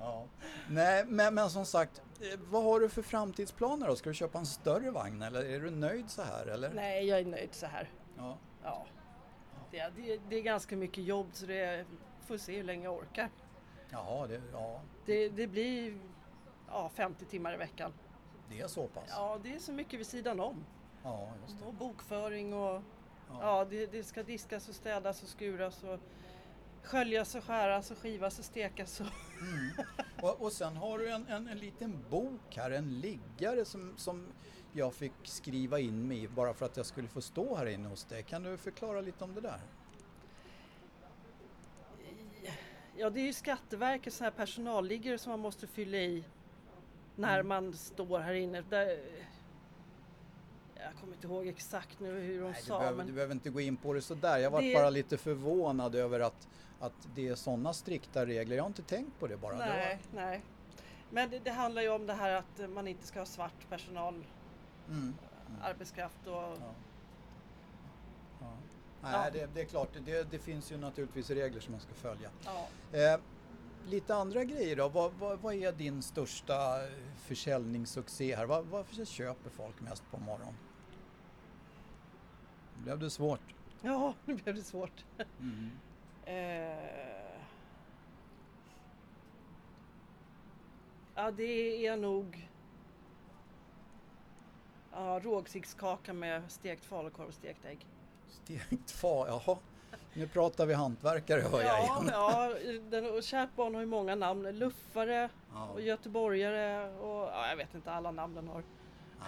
Ja. 0.00 0.24
Nej, 0.70 1.04
men, 1.04 1.34
men 1.34 1.50
som 1.50 1.66
sagt, 1.66 2.02
eh, 2.20 2.38
vad 2.50 2.64
har 2.64 2.80
du 2.80 2.88
för 2.88 3.02
framtidsplaner 3.02 3.86
då? 3.88 3.96
Ska 3.96 4.10
du 4.10 4.14
köpa 4.14 4.38
en 4.38 4.46
större 4.46 4.90
vagn 4.90 5.22
eller 5.22 5.44
är 5.44 5.60
du 5.60 5.70
nöjd 5.70 6.10
så 6.10 6.22
här? 6.22 6.46
Eller? 6.46 6.70
Nej, 6.74 7.06
jag 7.06 7.18
är 7.18 7.24
nöjd 7.24 7.54
så 7.54 7.66
här. 7.66 7.90
Ja. 8.16 8.38
Ja. 8.62 8.86
Det, 9.70 9.88
det, 9.96 10.20
det 10.28 10.36
är 10.36 10.42
ganska 10.42 10.76
mycket 10.76 11.04
jobb 11.04 11.26
så 11.32 11.46
det 11.46 11.84
får 12.26 12.36
se 12.36 12.56
hur 12.56 12.64
länge 12.64 12.84
jag 12.84 12.94
orkar. 12.96 13.30
Jaha, 13.90 14.26
det, 14.26 14.42
ja, 14.52 14.80
Det, 15.06 15.28
det 15.28 15.46
blir 15.46 15.98
ja, 16.68 16.88
50 16.94 17.24
timmar 17.24 17.54
i 17.54 17.56
veckan. 17.56 17.92
det 18.50 18.60
är 18.60 18.68
så 18.68 18.86
pass. 18.86 19.04
Ja, 19.08 19.38
det 19.42 19.54
är 19.54 19.58
så 19.58 19.72
mycket 19.72 20.00
vid 20.00 20.06
sidan 20.06 20.40
om. 20.40 20.64
Ja, 21.02 21.28
just 21.42 21.58
det. 21.60 21.66
Och 21.66 21.74
bokföring 21.74 22.54
och 22.54 22.82
Ja. 23.30 23.38
ja, 23.40 23.64
det, 23.64 23.86
det 23.86 24.02
ska 24.04 24.22
diskas 24.22 24.68
och 24.68 24.74
städas 24.74 25.22
och 25.22 25.28
skuras 25.28 25.82
och 25.84 26.00
sköljas 26.82 27.34
och 27.34 27.44
skäras 27.44 27.90
och 27.90 27.98
skivas 27.98 28.38
och 28.38 28.44
stekas. 28.44 29.00
Och, 29.00 29.06
Mm. 29.40 29.70
Och, 30.22 30.42
och 30.42 30.52
sen 30.52 30.76
har 30.76 30.98
du 30.98 31.10
en, 31.10 31.26
en, 31.26 31.48
en 31.48 31.58
liten 31.58 32.04
bok 32.10 32.56
här, 32.56 32.70
en 32.70 33.00
liggare 33.00 33.64
som, 33.64 33.94
som 33.96 34.26
jag 34.78 34.94
fick 34.94 35.12
skriva 35.22 35.78
in 35.80 36.08
mig 36.08 36.28
bara 36.28 36.54
för 36.54 36.66
att 36.66 36.76
jag 36.76 36.86
skulle 36.86 37.08
få 37.08 37.20
stå 37.20 37.54
här 37.54 37.66
inne 37.66 37.88
hos 37.88 38.04
dig. 38.04 38.22
Kan 38.22 38.42
du 38.42 38.56
förklara 38.56 39.00
lite 39.00 39.24
om 39.24 39.34
det 39.34 39.40
där? 39.40 39.60
ja, 42.96 43.10
det 43.10 43.20
är 43.20 43.24
ju 43.24 43.32
Skatteverkets 43.32 44.16
sån 44.16 44.24
här 44.24 44.30
personalliggare 44.30 45.18
som 45.18 45.30
man 45.30 45.40
måste 45.40 45.66
fylla 45.66 45.96
i 45.98 46.24
när 47.16 47.34
Mm. 47.34 47.48
man 47.48 47.72
står 47.74 48.18
här 48.18 48.34
inne. 48.34 48.62
Där, 48.70 48.98
jag 50.74 50.94
kommer 51.00 51.14
inte 51.14 51.26
ihåg 51.26 51.46
exakt 51.46 52.00
nu 52.00 52.20
hur 52.20 52.40
de 52.40 52.44
Nej, 52.50 52.60
du, 52.60 52.66
sa. 52.66 52.78
behöver, 52.78 52.96
men... 52.98 53.06
du 53.06 53.12
behöver 53.12 53.34
inte 53.34 53.50
gå 53.50 53.60
in 53.60 53.76
på 53.76 53.92
det 53.92 54.00
sådär. 54.02 54.38
Jag 54.38 54.50
var 54.50 54.62
Det- 54.62 54.74
bara 54.74 54.90
lite 54.90 55.16
förvånad 55.16 55.94
över 55.94 56.20
att, 56.20 56.48
att 56.80 57.08
det 57.14 57.28
är 57.28 57.34
sådana 57.34 57.72
strikta 57.72 58.26
regler. 58.26 58.56
Jag 58.56 58.62
har 58.62 58.68
inte 58.68 58.82
tänkt 58.82 59.20
på 59.20 59.26
det 59.26 59.36
bara. 59.36 59.52
Det 59.52 59.58
Nej, 59.66 59.98
nej. 60.14 60.42
Men 61.10 61.30
det, 61.30 61.38
det 61.38 61.50
handlar 61.50 61.82
ju 61.82 61.88
om 61.88 62.06
det 62.06 62.14
här 62.14 62.30
att 62.34 62.70
man 62.70 62.88
inte 62.88 63.06
ska 63.06 63.18
ha 63.18 63.26
svart 63.26 63.68
personal, 63.68 64.14
var, 64.14 64.24
mm. 64.88 65.14
arbetskraft 65.62 66.26
och 66.26 66.32
Ja. 66.32 66.74
Ja. 68.40 68.52
Nej. 69.02 69.30
Det, 69.32 69.48
det 69.54 69.60
är 69.60 69.64
klart, 69.64 69.88
det, 70.04 70.30
det 70.30 70.38
finns 70.38 70.72
ju 70.72 70.76
naturligtvis 70.76 71.30
regler 71.30 71.60
som 71.60 71.72
man 71.72 71.80
ska 71.80 71.94
följa. 71.94 72.30
ja. 72.44 72.68
Eh, 72.98 73.20
lite 73.86 74.14
andra 74.14 74.44
grejer 74.44 74.76
då. 74.76 74.88
Vad, 74.88 75.12
vad, 75.12 75.38
vad 75.38 75.54
är 75.54 75.72
din 75.72 76.02
största 76.02 76.80
försäljningssuccé 77.16 78.36
här? 78.36 78.46
Vad, 78.46 78.66
vad 78.66 79.08
köper 79.08 79.50
folk 79.50 79.80
mest 79.80 80.02
på 80.10 80.18
morgonen? 80.18 80.54
Blev 82.74 82.98
det 82.98 83.10
svårt? 83.10 83.54
ja, 83.82 84.14
nu 84.24 84.34
blev 84.34 84.54
det 84.54 84.62
svårt. 84.62 85.04
Mm. 85.40 85.70
Eh, 86.24 87.40
ja, 91.14 91.30
det 91.30 91.86
är 91.86 91.96
nog 91.96 92.48
ja, 95.06 95.20
rågsiggskaka 95.22 96.12
med 96.12 96.42
stekt 96.52 96.84
falukorv 96.84 97.28
och 97.28 97.34
stekt 97.34 97.64
ägg. 97.64 97.86
Stekt 98.28 98.90
fa, 98.90 99.26
jaha. 99.28 99.58
Nu 100.14 100.28
pratar 100.28 100.66
vi 100.66 100.74
hantverkare 100.74 101.40
hör 101.40 101.62
jag 101.62 101.78
Ja, 101.80 102.00
igen. 102.02 102.10
ja 102.12 102.54
den, 102.90 103.16
och 103.16 103.22
kärt 103.22 103.56
barn 103.56 103.74
har 103.74 103.80
ju 103.80 103.86
många 103.86 104.14
namn. 104.14 104.42
Luffare 104.58 105.28
Ja. 105.52 105.68
och 105.68 105.80
göteborgare 105.80 106.90
och 106.94 107.28
ja, 107.28 107.48
jag 107.48 107.56
vet 107.56 107.74
inte 107.74 107.92
alla 107.92 108.10
namn 108.10 108.34
den 108.34 108.48
har. 108.48 108.62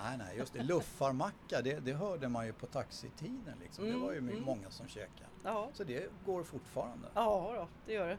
Nej, 0.04 0.18
nej, 0.18 0.36
just 0.36 0.52
det. 0.52 0.62
Luffarmacka, 0.62 1.62
det, 1.62 1.80
det 1.80 1.92
hörde 1.92 2.28
man 2.28 2.46
ju 2.46 2.52
på 2.52 2.66
taxitiden 2.66 3.54
liksom. 3.62 3.84
Det 3.84 3.90
Mm, 3.90 4.02
var 4.02 4.12
ju 4.12 4.18
mm. 4.18 4.42
många 4.42 4.70
som 4.70 4.88
käkade. 4.88 5.30
Ja, 5.44 5.68
Så 5.74 5.84
det 5.84 6.10
går 6.26 6.42
fortfarande. 6.42 7.08
ja 7.14 7.52
då, 7.56 7.68
det 7.86 7.92
gör 7.92 8.08
det. 8.08 8.18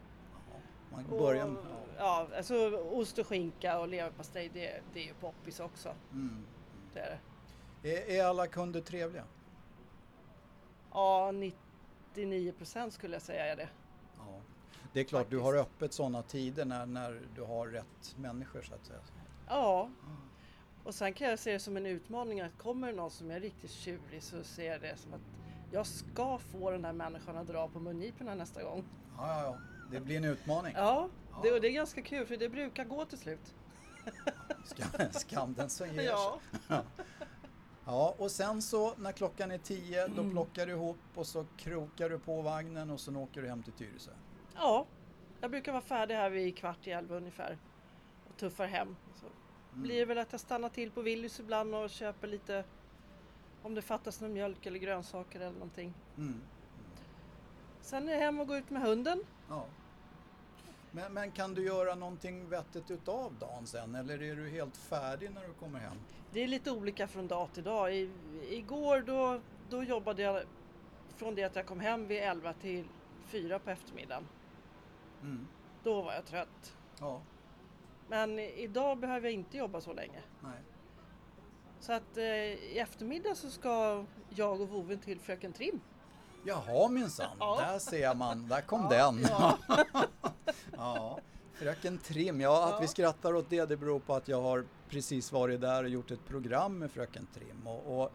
Ja. 0.51 0.57
Man 0.95 1.05
Och, 1.05 1.19
börjar... 1.19 1.47
Ja. 1.47 1.55
ja, 1.97 2.27
alltså 2.37 2.77
ost 2.77 3.17
och 3.17 3.27
skinka 3.27 3.79
och 3.79 3.87
leverpastej 3.87 4.49
det, 4.53 4.81
det 4.93 4.99
är 4.99 5.05
ju 5.07 5.13
poppis 5.13 5.59
också. 5.59 5.89
Mm. 6.11 6.45
Det 6.93 6.99
är 6.99 7.09
det. 7.09 7.19
Är, 7.83 8.09
är 8.09 8.25
alla 8.25 8.47
kunder 8.47 8.81
trevliga? 8.81 9.23
Ja, 10.91 11.31
99 11.31 12.51
procent 12.51 12.93
skulle 12.93 13.15
jag 13.15 13.21
säga 13.21 13.45
är 13.45 13.55
det. 13.55 13.69
Ja. 14.17 14.39
Det 14.93 14.99
är 14.99 15.03
klart, 15.03 15.29
du 15.29 15.37
Faktiskt. 15.37 15.43
har 15.55 15.61
öppet 15.61 15.93
sådana 15.93 16.21
tider 16.23 16.65
när, 16.65 16.85
när 16.85 17.21
du 17.35 17.41
har 17.43 17.67
rätt 17.67 18.15
människor 18.17 18.61
så 18.61 18.73
att 18.73 18.85
säga. 18.85 18.99
Ja. 19.47 19.89
Och 20.83 20.95
sen 20.95 21.13
kan 21.13 21.29
jag 21.29 21.39
se 21.39 21.51
det 21.53 21.59
som 21.59 21.77
en 21.77 21.85
utmaning 21.85 22.41
att 22.41 22.57
kommer 22.57 22.87
det 22.87 22.93
någon 22.97 23.11
som 23.11 23.31
är 23.31 23.39
riktigt 23.39 23.71
tjurig 23.71 24.23
så 24.23 24.43
ser 24.43 24.71
jag 24.71 24.81
det 24.81 24.97
som 24.97 25.13
att 25.13 25.21
jag 25.71 25.85
ska 25.87 26.37
få 26.37 26.71
den 26.71 26.85
här 26.85 26.93
människan 26.93 27.37
att 27.37 27.47
dra 27.47 27.67
på 27.67 27.79
mungiporna 27.79 28.35
nästa 28.35 28.63
gång. 28.63 28.83
Ja, 29.17 29.27
ja, 29.27 29.43
ja. 29.43 29.57
Det 29.91 29.99
blir 29.99 30.17
en 30.17 30.23
utmaning. 30.23 30.73
Ja, 30.77 31.09
det, 31.43 31.51
och 31.51 31.61
det 31.61 31.67
är 31.67 31.71
ganska 31.71 32.01
kul 32.01 32.25
för 32.25 32.37
det 32.37 32.49
brukar 32.49 32.85
gå 32.85 33.05
till 33.05 33.17
slut. 33.17 33.55
Skam, 34.65 35.11
skam 35.11 35.53
den 35.53 35.69
som 35.69 35.87
ger 35.87 36.01
Ja. 36.03 36.39
sig. 36.67 36.77
Ja, 37.85 38.15
och 38.17 38.31
sen 38.31 38.61
så 38.61 38.93
när 38.97 39.11
klockan 39.11 39.51
är 39.51 39.57
tio 39.57 40.07
då 40.07 40.21
Mm. 40.21 40.31
plockar 40.31 40.65
du 40.65 40.71
ihop 40.71 40.97
och 41.15 41.27
så 41.27 41.45
krokar 41.57 42.09
du 42.09 42.19
på 42.19 42.41
vagnen 42.41 42.89
och 42.89 42.99
sen 42.99 43.15
åker 43.15 43.41
du 43.41 43.47
hem 43.47 43.63
till 43.63 43.73
Tyresö. 43.73 44.11
ja, 44.55 44.85
jag 45.41 45.51
brukar 45.51 45.71
vara 45.71 45.81
färdig 45.81 46.15
här 46.15 46.29
vid 46.29 46.57
kvart 46.57 46.87
i 46.87 46.91
elva 46.91 47.15
ungefär 47.15 47.57
och 48.29 48.37
tuffar 48.37 48.67
hem. 48.67 48.95
Så 49.15 49.25
blir 49.73 49.99
det 49.99 50.05
väl 50.05 50.17
att 50.17 50.31
jag 50.31 50.41
stannar 50.41 50.69
till 50.69 50.91
på 50.91 51.01
Willys 51.01 51.39
ibland 51.39 51.75
och 51.75 51.89
köper 51.89 52.27
lite 52.27 52.63
om 53.63 53.75
det 53.75 53.81
fattas 53.81 54.21
någon 54.21 54.33
mjölk 54.33 54.65
eller 54.65 54.79
grönsaker 54.79 55.39
eller 55.39 55.51
någonting. 55.51 55.93
Mm. 56.17 56.41
Sen 57.81 58.09
är 58.09 58.13
jag 58.13 58.19
hem 58.19 58.39
och 58.39 58.47
gå 58.47 58.57
ut 58.57 58.69
med 58.69 58.81
hunden. 58.81 59.23
Ja. 59.49 59.65
Men, 60.91 61.13
men 61.13 61.31
kan 61.31 61.53
du 61.53 61.65
göra 61.65 61.95
någonting 61.95 62.49
vettigt 62.49 62.91
utav 62.91 63.33
dagen 63.39 63.67
sen 63.67 63.95
eller 63.95 64.21
är 64.21 64.35
du 64.35 64.49
helt 64.49 64.77
färdig 64.77 65.31
när 65.31 65.47
du 65.47 65.53
kommer 65.53 65.79
hem? 65.79 65.97
Det 66.33 66.43
är 66.43 66.47
lite 66.47 66.71
olika 66.71 67.07
från 67.07 67.27
dag 67.27 67.53
till 67.53 67.63
dag. 67.63 67.95
I, 67.95 68.09
igår 68.49 69.01
då, 69.01 69.41
då 69.69 69.83
jobbade 69.83 70.21
jag 70.21 70.43
från 71.15 71.35
det 71.35 71.43
att 71.43 71.55
jag 71.55 71.65
kom 71.65 71.79
hem 71.79 72.07
vid 72.07 72.17
11 72.17 72.53
till 72.53 72.85
4 73.25 73.59
på 73.59 73.69
eftermiddagen. 73.69 74.27
Mm. 75.21 75.47
Då 75.83 76.01
var 76.01 76.13
jag 76.13 76.25
trött. 76.25 76.73
Ja, 76.99 77.21
Men 78.07 78.39
idag 78.39 78.97
behöver 78.97 79.27
jag 79.27 79.33
inte 79.33 79.57
jobba 79.57 79.81
så 79.81 79.93
länge. 79.93 80.21
nej. 80.43 80.59
Så 81.79 81.93
att 81.93 82.17
eh, 82.17 82.25
i 82.25 82.77
eftermiddag 82.79 83.35
så 83.35 83.49
ska 83.49 84.05
jag 84.29 84.61
och 84.61 84.69
voven 84.69 84.99
till 84.99 85.19
Fröken 85.19 85.53
Trim. 85.53 85.79
Jaha 86.43 86.87
minsann, 86.89 87.37
Ja. 87.39 87.57
där 87.59 87.79
ser 87.79 88.15
man, 88.15 88.47
där 88.47 88.61
kom 88.61 88.81
Ja, 88.81 88.89
den. 88.89 89.21
ja. 89.29 89.57
Ja, 90.77 91.19
Fröken 91.53 91.97
Trim, 91.97 92.41
ja 92.41 92.63
att 92.65 92.71
Ja. 92.71 92.79
vi 92.81 92.87
skrattar 92.87 93.35
åt 93.35 93.49
det 93.49 93.65
det 93.65 93.77
beror 93.77 93.99
på 93.99 94.13
att 94.15 94.27
jag 94.27 94.41
har 94.41 94.65
precis 94.89 95.31
varit 95.31 95.61
där 95.61 95.83
och 95.83 95.89
gjort 95.89 96.11
ett 96.11 96.25
program 96.27 96.77
med 96.77 96.91
Fröken 96.91 97.27
Trim 97.33 97.67
och, 97.67 98.01
och 98.01 98.11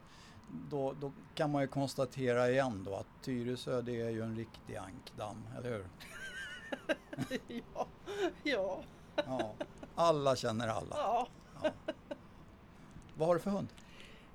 då, 0.70 0.92
då 0.92 1.12
kan 1.34 1.50
man 1.50 1.62
ju 1.62 1.68
konstatera 1.68 2.50
igen 2.50 2.84
då 2.84 2.94
att 2.96 3.06
Tyresö 3.22 3.82
det 3.82 4.00
är 4.00 4.10
ju 4.10 4.22
en 4.22 4.36
riktig 4.36 4.76
ankdamm, 4.76 5.48
eller 5.58 5.70
hur? 5.70 5.86
ja, 7.74 7.86
ja, 8.42 8.80
Ja, 9.26 9.54
alla 9.94 10.36
känner 10.36 10.68
alla. 10.68 10.96
ja. 10.96 11.28
Vad 13.14 13.28
har 13.28 13.34
du 13.34 13.40
för 13.40 13.50
hund? 13.50 13.68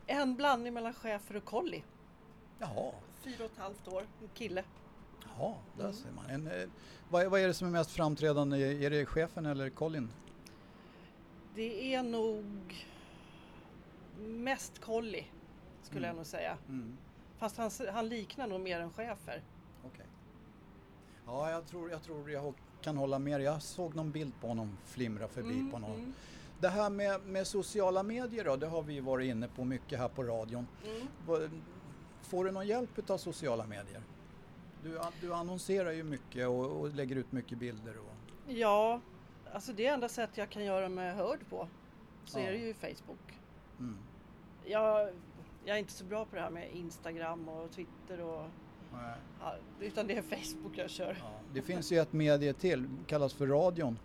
En 0.08 0.36
blandning 0.36 0.74
mellan 0.74 0.94
schäfer 0.94 1.36
och 1.36 1.46
collie. 1.46 1.84
Jaha, 2.62 2.92
Fyra 3.22 3.46
och 3.46 3.52
ett 3.52 3.58
halvt 3.58 3.88
år, 3.88 4.02
en 4.22 4.30
kille. 4.34 4.64
jaha 5.38 5.54
där 5.78 5.92
ser 5.92 6.12
man. 6.12 6.26
En, 6.30 6.48
eh, 6.48 6.70
vad, 7.10 7.22
är- 7.22 7.28
vad 7.30 7.40
är 7.40 7.48
det 7.48 7.54
som 7.54 7.68
är 7.68 7.72
mest 7.72 7.92
framträdande? 7.92 8.58
Är 8.86 8.90
det 8.90 9.06
chefen 9.06 9.46
eller 9.46 9.70
Colin? 9.70 10.10
Det 11.56 11.94
är 11.96 12.04
nog 12.04 12.46
mest 14.20 14.80
collie 14.82 15.26
skulle 15.84 16.00
Mm. 16.00 16.08
jag 16.08 16.16
nog 16.16 16.26
säga. 16.26 16.58
Mm. 16.70 16.98
Fast 17.38 17.58
han, 17.58 17.72
han 17.94 18.10
liknar 18.10 18.48
nog 18.48 18.62
mer 18.62 18.80
en 18.80 18.92
schäfer. 18.94 19.44
Okej. 19.86 20.06
Ja, 21.26 21.52
jag 21.52 21.68
tror, 21.68 21.92
jag 21.92 22.04
tror 22.04 22.32
jag 22.32 22.54
kan 22.82 22.98
hålla 22.98 23.20
med. 23.20 23.42
Jag 23.42 23.62
såg 23.62 23.96
någon 23.96 24.12
bild 24.12 24.34
på 24.42 24.48
honom 24.48 24.78
flimra 24.86 25.28
förbi 25.28 25.54
Mm, 25.54 25.72
på 25.72 25.80
någon. 25.80 25.96
mm, 25.96 26.14
Det 26.60 26.70
här 26.70 26.90
med, 26.90 27.22
med 27.26 27.48
sociala 27.48 28.04
medier 28.04 28.46
då, 28.46 28.56
det 28.56 28.68
har 28.68 28.82
vi 28.82 29.00
varit 29.00 29.30
inne 29.30 29.48
på 29.48 29.64
mycket 29.64 30.00
här 30.00 30.08
på 30.08 30.24
radion. 30.24 30.68
mm. 30.86 31.08
Får 32.22 32.46
du 32.46 32.52
någon 32.52 32.68
hjälp 32.68 33.10
av 33.10 33.18
sociala 33.18 33.66
medier? 33.66 34.02
Du, 34.84 35.00
du 35.22 35.34
annonserar 35.34 35.92
ju 35.92 36.04
mycket 36.04 36.48
och, 36.48 36.66
och 36.66 36.90
lägger 36.96 37.16
ut 37.16 37.32
mycket 37.32 37.58
bilder. 37.58 37.98
Och, 37.98 38.12
Ja, 38.48 39.00
alltså 39.54 39.74
det 39.74 39.86
enda 39.88 40.10
sätt 40.10 40.30
jag 40.34 40.50
kan 40.50 40.64
göra 40.66 40.90
mig 40.90 41.12
hörd 41.12 41.40
på 41.50 41.68
så 42.26 42.40
Ja. 42.40 42.44
är 42.44 42.52
det 42.52 42.58
ju 42.58 42.74
Facebook. 42.74 43.40
mm. 43.80 43.98
Jag, 44.66 45.10
jag 45.66 45.76
är 45.76 45.80
inte 45.80 45.94
så 45.94 46.04
bra 46.06 46.26
på 46.26 46.36
det 46.36 46.42
här 46.42 46.50
med 46.50 46.72
Instagram 46.72 47.50
och 47.50 47.72
Twitter 47.72 48.22
och 48.22 48.46
ja, 49.42 49.56
utan 49.80 50.08
det 50.08 50.18
är 50.18 50.22
Facebook 50.22 50.78
jag 50.78 50.90
kör. 50.90 51.18
ja. 51.22 51.32
Det 51.54 51.62
finns 51.62 51.92
ju 51.92 51.98
ett 52.00 52.14
medie 52.14 52.54
till, 52.54 52.90
kallas 53.08 53.34
för 53.34 53.48
radion. 53.48 54.00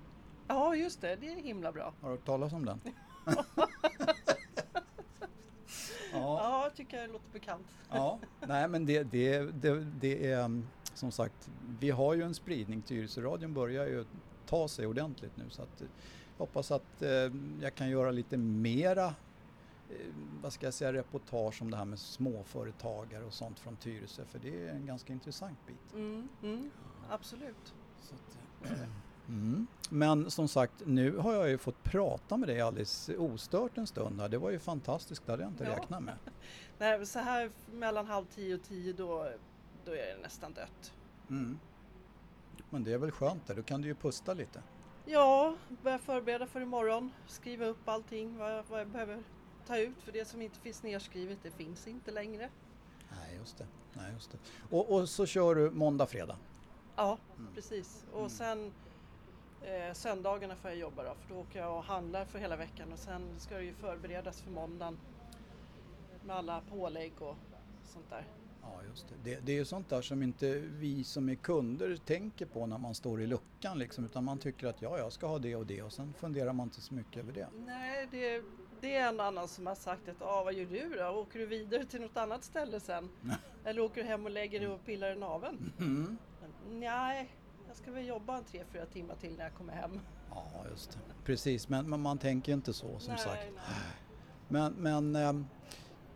Ja, 0.49 0.75
just 0.77 1.01
det. 1.01 1.17
Det 1.17 1.33
är 1.33 1.37
himla 1.37 1.73
bra. 1.73 1.93
Har 2.01 2.09
du 2.11 2.17
hört 2.17 2.25
talas 2.27 2.53
om 2.53 2.65
den? 2.65 2.81
ja. 6.21 6.41
Ja, 6.43 6.63
jag 6.63 6.75
tycker 6.75 7.01
det 7.01 7.07
låter 7.07 7.33
bekant. 7.33 7.67
Ja, 7.91 8.19
nej 8.47 8.69
men 8.69 8.87
det, 8.87 9.03
det, 9.03 9.39
det, 9.39 9.87
det 10.01 10.31
är 10.31 10.45
mm, 10.45 10.67
som 10.95 11.11
sagt, 11.11 11.51
vi 11.81 11.91
har 11.91 12.15
ju 12.15 12.23
en 12.23 12.35
spridning. 12.35 12.83
Tyresöradion 12.83 13.55
börjar 13.55 13.87
ju 13.87 14.05
ta 14.47 14.69
sig 14.69 14.87
ordentligt 14.87 15.37
nu 15.37 15.45
så 15.51 15.63
att 15.63 15.81
eh, 15.81 15.87
jag 16.37 16.47
hoppas 16.47 16.71
att 16.71 17.03
eh, 17.03 17.11
jag 17.61 17.75
kan 17.75 17.91
göra 17.91 18.11
lite 18.11 18.37
mera, 18.37 19.07
eh, 19.91 20.15
vad 20.43 20.53
ska 20.53 20.67
jag 20.67 20.75
säga, 20.75 20.93
reportage 20.93 21.63
om 21.63 21.71
det 21.71 21.77
här 21.77 21.85
med 21.85 21.99
småföretagare 21.99 23.25
och 23.25 23.35
sånt 23.35 23.59
från 23.59 23.77
Tyresö 23.77 24.25
för 24.25 24.39
det 24.39 24.67
är 24.67 24.69
en 24.69 24.87
ganska 24.87 25.13
intressant 25.13 25.59
bit. 25.67 25.95
Mm, 25.95 26.29
mm, 26.43 26.71
absolut. 27.11 27.75
Så 28.01 28.15
att, 28.15 28.71
eh, 28.71 28.89
Mm. 29.29 29.67
Men 29.91 30.31
som 30.31 30.49
sagt, 30.49 30.73
nu 30.87 31.17
har 31.17 31.33
jag 31.35 31.49
ju 31.49 31.59
fått 31.59 31.83
prata 31.83 32.37
med 32.37 32.49
dig 32.49 32.61
alldeles 32.61 33.09
ostört 33.19 33.79
en 33.79 33.87
stund 33.87 34.21
här. 34.21 34.29
Det 34.29 34.39
var 34.39 34.51
ju 34.51 34.59
fantastiskt, 34.59 35.27
det 35.27 35.33
hade 35.33 35.43
jag 35.43 35.53
inte 35.53 35.65
Ja. 35.65 35.71
räknat 35.71 36.03
med. 36.03 36.15
Nej, 36.79 37.07
så 37.07 37.19
här 37.19 37.51
mellan 37.73 38.07
halv 38.07 38.25
tio 38.25 38.55
och 38.55 38.63
tio 38.63 38.93
då, 38.93 39.29
då 39.85 39.93
är 39.93 39.97
det 40.17 40.23
nästan 40.23 40.53
dött. 40.53 40.93
Mm. 41.31 41.59
Men 42.71 42.85
det 42.85 42.93
är 42.93 42.99
väl 42.99 43.11
skönt 43.11 43.47
där, 43.47 43.55
då 43.55 43.63
kan 43.63 43.81
du 43.83 43.89
ju 43.89 43.95
pusta 43.95 44.35
lite. 44.35 44.63
Ja, 45.07 45.57
börja 45.83 45.99
förbereda 45.99 46.47
för 46.47 46.61
imorgon. 46.61 47.13
Skriva 47.27 47.67
upp 47.67 47.89
allting 47.89 48.39
vad 48.39 48.53
jag, 48.55 48.65
vad 48.71 48.81
jag 48.81 48.89
behöver 48.89 49.23
ta 49.67 49.79
ut. 49.79 50.03
För 50.03 50.13
det 50.13 50.29
som 50.29 50.43
inte 50.43 50.59
finns 50.61 50.83
nedskrivet, 50.83 51.39
det 51.43 51.51
finns 51.51 51.87
inte 51.89 52.11
längre. 52.11 52.51
Nej, 53.11 53.37
just 53.39 53.59
det. 53.59 53.67
Nej, 53.93 54.13
just 54.13 54.31
det. 54.31 54.39
Och, 54.71 54.91
och 54.95 55.09
så 55.09 55.27
kör 55.27 55.55
du 55.55 55.71
måndag, 55.71 56.07
fredag. 56.07 56.37
Ja, 56.97 57.19
Mm. 57.39 57.55
precis. 57.55 58.05
Och 58.13 58.31
sen 58.31 58.73
eh, 59.67 59.93
söndagarna 59.93 60.57
får 60.57 60.71
jag 60.71 60.79
jobba 60.79 61.03
då, 61.03 61.15
för 61.15 61.35
då 61.35 61.41
åker 61.41 61.59
jag 61.59 61.77
och 61.77 61.85
handlar 61.85 62.25
för 62.25 62.39
hela 62.39 62.57
veckan 62.57 62.93
och 62.93 62.99
sen 62.99 63.23
ska 63.39 63.55
det 63.55 63.65
ju 63.65 63.75
förberedas 63.75 64.43
för 64.43 64.51
måndagen 64.51 64.99
med 66.25 66.37
alla 66.37 66.61
pålägg 66.71 67.13
och 67.19 67.37
sånt 67.85 68.11
där. 68.11 68.25
Ja, 68.63 68.81
just 68.89 69.09
det. 69.09 69.31
det. 69.31 69.41
Det 69.41 69.53
är 69.53 69.57
ju 69.57 69.65
sånt 69.65 69.89
där 69.89 70.03
som 70.03 70.23
inte 70.23 70.59
vi 70.59 71.05
som 71.05 71.29
är 71.29 71.35
kunder 71.35 71.97
tänker 71.97 72.47
på 72.47 72.67
när 72.67 72.79
man 72.79 72.95
står 72.95 73.23
i 73.23 73.27
luckan 73.27 73.79
liksom, 73.79 74.05
utan 74.05 74.25
man 74.25 74.39
tycker 74.39 74.67
att 74.67 74.83
ja, 74.83 74.99
jag 74.99 75.13
ska 75.13 75.27
ha 75.27 75.39
det 75.39 75.57
och 75.57 75.67
det 75.67 75.83
och 75.83 75.93
sen 75.93 76.13
funderar 76.13 76.53
man 76.53 76.67
inte 76.67 76.81
så 76.81 76.95
mycket 76.95 77.17
över 77.17 77.33
det. 77.33 77.49
Nej, 77.67 78.09
det, 78.11 78.43
det 78.81 78.95
är 78.95 79.09
en 79.09 79.21
annan 79.21 79.49
som 79.49 79.67
har 79.67 79.75
sagt 79.75 80.09
att 80.09 80.23
ah, 80.23 80.45
vad 80.45 80.55
gör 80.55 80.67
du 80.67 80.95
då? 80.99 81.09
Åker 81.09 81.39
du 81.39 81.47
vidare 81.47 81.85
till 81.85 82.01
något 82.01 82.17
annat 82.17 82.45
ställe 82.45 82.81
sen? 82.81 83.09
Eller 83.65 83.83
åker 83.83 84.03
du 84.03 84.09
hem 84.09 84.25
och 84.25 84.31
lägger 84.31 84.61
dig 84.61 84.69
och 84.69 84.85
pillar 84.85 85.13
i 85.13 85.17
naveln? 85.17 85.73
Mm. 85.79 86.19
Men, 86.41 86.81
Nej, 86.81 87.31
jag 87.77 87.83
ska 87.83 87.93
väl 87.93 88.07
jobba 88.07 88.37
en 88.37 88.45
tre, 88.45 88.65
fyra 88.73 88.87
timmar 88.87 89.15
till 89.15 89.37
när 89.37 89.45
jag 89.45 89.55
kommer 89.55 89.73
hem. 89.73 90.01
Ja, 90.31 90.51
just 90.71 90.91
det. 90.91 90.99
Precis, 91.25 91.69
men, 91.69 91.91
men 91.91 92.01
man 92.01 92.19
tänker 92.19 92.53
inte 92.53 92.73
så 92.73 92.99
som 92.99 93.15
nej, 93.15 93.23
sagt. 93.25 93.43
Nej. 93.55 93.75
Men, 94.49 94.73
men 94.73 95.17
ehm, 95.17 95.47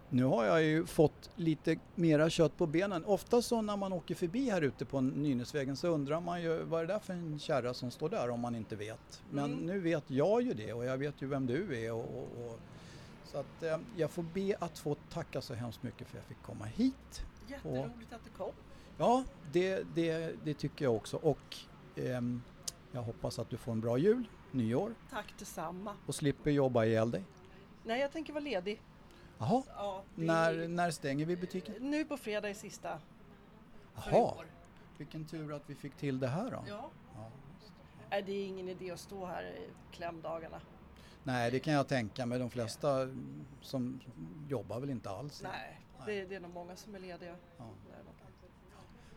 nu 0.09 0.25
har 0.25 0.45
jag 0.45 0.63
ju 0.63 0.87
fått 0.87 1.31
lite 1.37 1.77
mera 1.95 2.31
kött 2.31 2.57
på 2.57 2.67
benen. 2.67 3.05
Ofta 3.05 3.43
så 3.43 3.63
när 3.63 3.77
man 3.77 3.93
åker 3.93 4.15
förbi 4.15 4.51
här 4.51 4.63
ute 4.63 4.85
på 4.85 5.01
Nynäsvägen 5.01 5.77
så 5.77 5.89
undrar 5.89 6.21
man 6.21 6.43
ju 6.43 6.63
vad 6.63 6.83
är 6.83 6.87
det 6.87 6.93
där 6.93 7.01
för 7.01 7.13
en 7.13 7.39
kärra 7.39 7.75
som 7.75 7.91
står 7.91 8.09
där 8.09 8.31
om 8.31 8.41
man 8.41 8.55
inte 8.55 8.77
vet. 8.77 9.23
Men 9.31 9.45
Mm. 9.53 9.67
nu 9.67 9.81
vet 9.81 10.05
jag 10.11 10.43
ju 10.43 10.55
det 10.55 10.73
och 10.73 10.85
jag 10.85 10.99
vet 10.99 11.23
ju 11.23 11.27
vem 11.27 11.47
du 11.47 11.85
är. 11.85 11.93
Och, 11.93 12.05
och, 12.05 12.47
och, 12.47 12.59
så 13.25 13.39
att 13.39 13.63
eh, 13.63 13.79
jag 13.97 14.11
får 14.11 14.23
be 14.23 14.57
att 14.59 14.79
få 14.79 14.95
tacka 14.95 15.41
så 15.41 15.55
hemskt 15.55 15.83
mycket 15.83 16.09
för 16.09 16.19
att 16.19 16.25
jag 16.25 16.37
fick 16.37 16.47
komma 16.47 16.65
hit. 16.65 17.23
Jätteroligt 17.49 18.13
att 18.13 18.25
du 18.25 18.31
kom. 18.31 18.53
Ja, 19.01 19.25
det, 19.53 19.83
det, 19.95 20.35
det 20.45 20.55
tycker 20.55 20.85
jag 20.85 20.95
också 20.97 21.17
och 21.17 21.57
ehm, 21.97 22.43
jag 22.93 23.03
hoppas 23.03 23.39
att 23.39 23.51
du 23.51 23.57
får 23.57 23.73
en 23.73 23.81
bra 23.81 23.99
jul, 23.99 24.29
nyår 24.51 24.95
Tack 25.11 25.35
detsamma. 25.39 25.95
och 26.07 26.15
slipper 26.15 26.51
jobba 26.51 26.85
ihjäl 26.85 27.11
dig. 27.11 27.25
Nej, 27.85 28.01
jag 28.01 28.13
tänker 28.13 28.33
vara 28.33 28.45
ledig. 28.45 28.81
Jaha, 29.39 29.63
Ja, 29.77 30.03
det 30.15 30.25
när, 30.25 30.69
när 30.69 30.91
stänger 30.91 31.27
vi 31.27 31.37
butiken? 31.37 31.75
Nu 31.81 32.05
på 32.05 32.17
fredag 32.17 32.49
är 32.51 32.55
sista 32.55 32.99
för 33.95 34.11
i 34.11 34.15
Jaha, 34.15 34.23
år. 34.23 34.47
vilken 34.99 35.25
tur 35.25 35.53
att 35.53 35.63
vi 35.71 35.75
fick 35.75 35.97
till 35.97 36.19
det 36.21 36.29
här 36.29 36.51
då. 36.51 36.65
Ja. 36.69 36.91
Ja. 37.15 37.31
Nej, 38.11 38.23
det 38.23 38.33
är 38.33 38.47
ingen 38.47 38.69
idé 38.69 38.91
att 38.91 39.01
stå 39.01 39.27
här 39.27 39.43
i 39.45 39.69
klämdagarna. 39.93 40.61
Nej, 41.23 41.51
det 41.51 41.61
kan 41.61 41.73
jag 41.73 41.89
tänka 41.89 42.27
mig. 42.27 42.39
De 42.39 42.51
flesta 42.51 42.89
som 43.61 44.01
jobbar 44.49 44.81
väl 44.81 44.91
inte 44.91 45.11
alls. 45.11 45.43
Nej, 45.43 45.81
det, 46.07 46.25
det 46.25 46.35
är 46.35 46.41
nog 46.41 46.55
många 46.55 46.77
som 46.77 46.95
är 46.95 46.99
lediga. 46.99 47.37
Ja. 47.59 47.65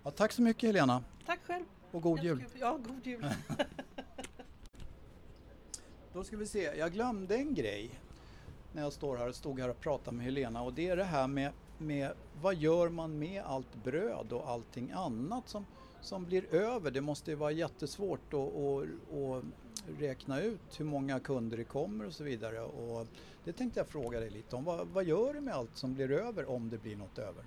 Ja, 0.04 0.12
tack 0.12 0.32
så 0.32 0.42
mycket 0.42 0.68
Helena 0.68 1.04
Tack 1.26 1.40
själv. 1.46 1.66
och 1.92 2.02
god 2.02 2.24
jul. 2.24 2.44
Ja, 2.60 2.80
god 2.88 3.08
jul. 3.08 3.26
Då 6.14 6.24
ska 6.24 6.38
vi 6.38 6.46
se, 6.46 6.62
jag 6.64 6.92
glömde 6.94 7.36
en 7.36 7.54
grej 7.54 7.90
när 8.74 8.82
jag 8.82 8.94
står 8.94 9.18
här, 9.18 9.32
stod 9.32 9.60
här 9.60 9.70
och 9.70 9.80
pratade 9.80 10.18
med 10.18 10.26
Helena 10.26 10.62
och 10.62 10.74
det 10.74 10.88
är 10.88 10.98
det 10.98 11.04
här 11.04 11.28
med, 11.28 11.52
med 11.78 12.12
vad 12.42 12.56
gör 12.56 12.90
man 12.90 13.20
med 13.20 13.44
allt 13.44 13.76
bröd 13.84 14.34
och 14.34 14.50
allting 14.50 14.92
annat 14.92 15.50
som, 15.50 15.66
som 16.02 16.26
blir 16.26 16.54
över? 16.54 16.92
Det 16.92 17.02
måste 17.02 17.32
ju 17.32 17.38
vara 17.38 17.52
jättesvårt 17.52 18.34
att, 18.34 18.40
att, 18.40 18.88
att 19.14 19.44
räkna 20.00 20.42
ut 20.42 20.80
hur 20.80 20.86
många 20.86 21.20
kunder 21.20 21.58
det 21.58 21.64
kommer 21.64 22.06
och 22.06 22.14
så 22.14 22.24
vidare. 22.24 22.62
Och 22.62 23.08
det 23.44 23.54
tänkte 23.54 23.80
jag 23.80 23.88
fråga 23.88 24.20
dig 24.20 24.30
lite 24.30 24.56
om. 24.56 24.64
Vad, 24.64 24.88
vad 24.88 25.04
gör 25.04 25.34
du 25.34 25.42
med 25.42 25.54
allt 25.54 25.78
som 25.78 25.94
blir 25.94 26.12
över 26.12 26.50
om 26.50 26.70
det 26.70 26.78
blir 26.78 26.96
något 26.96 27.18
över? 27.20 27.44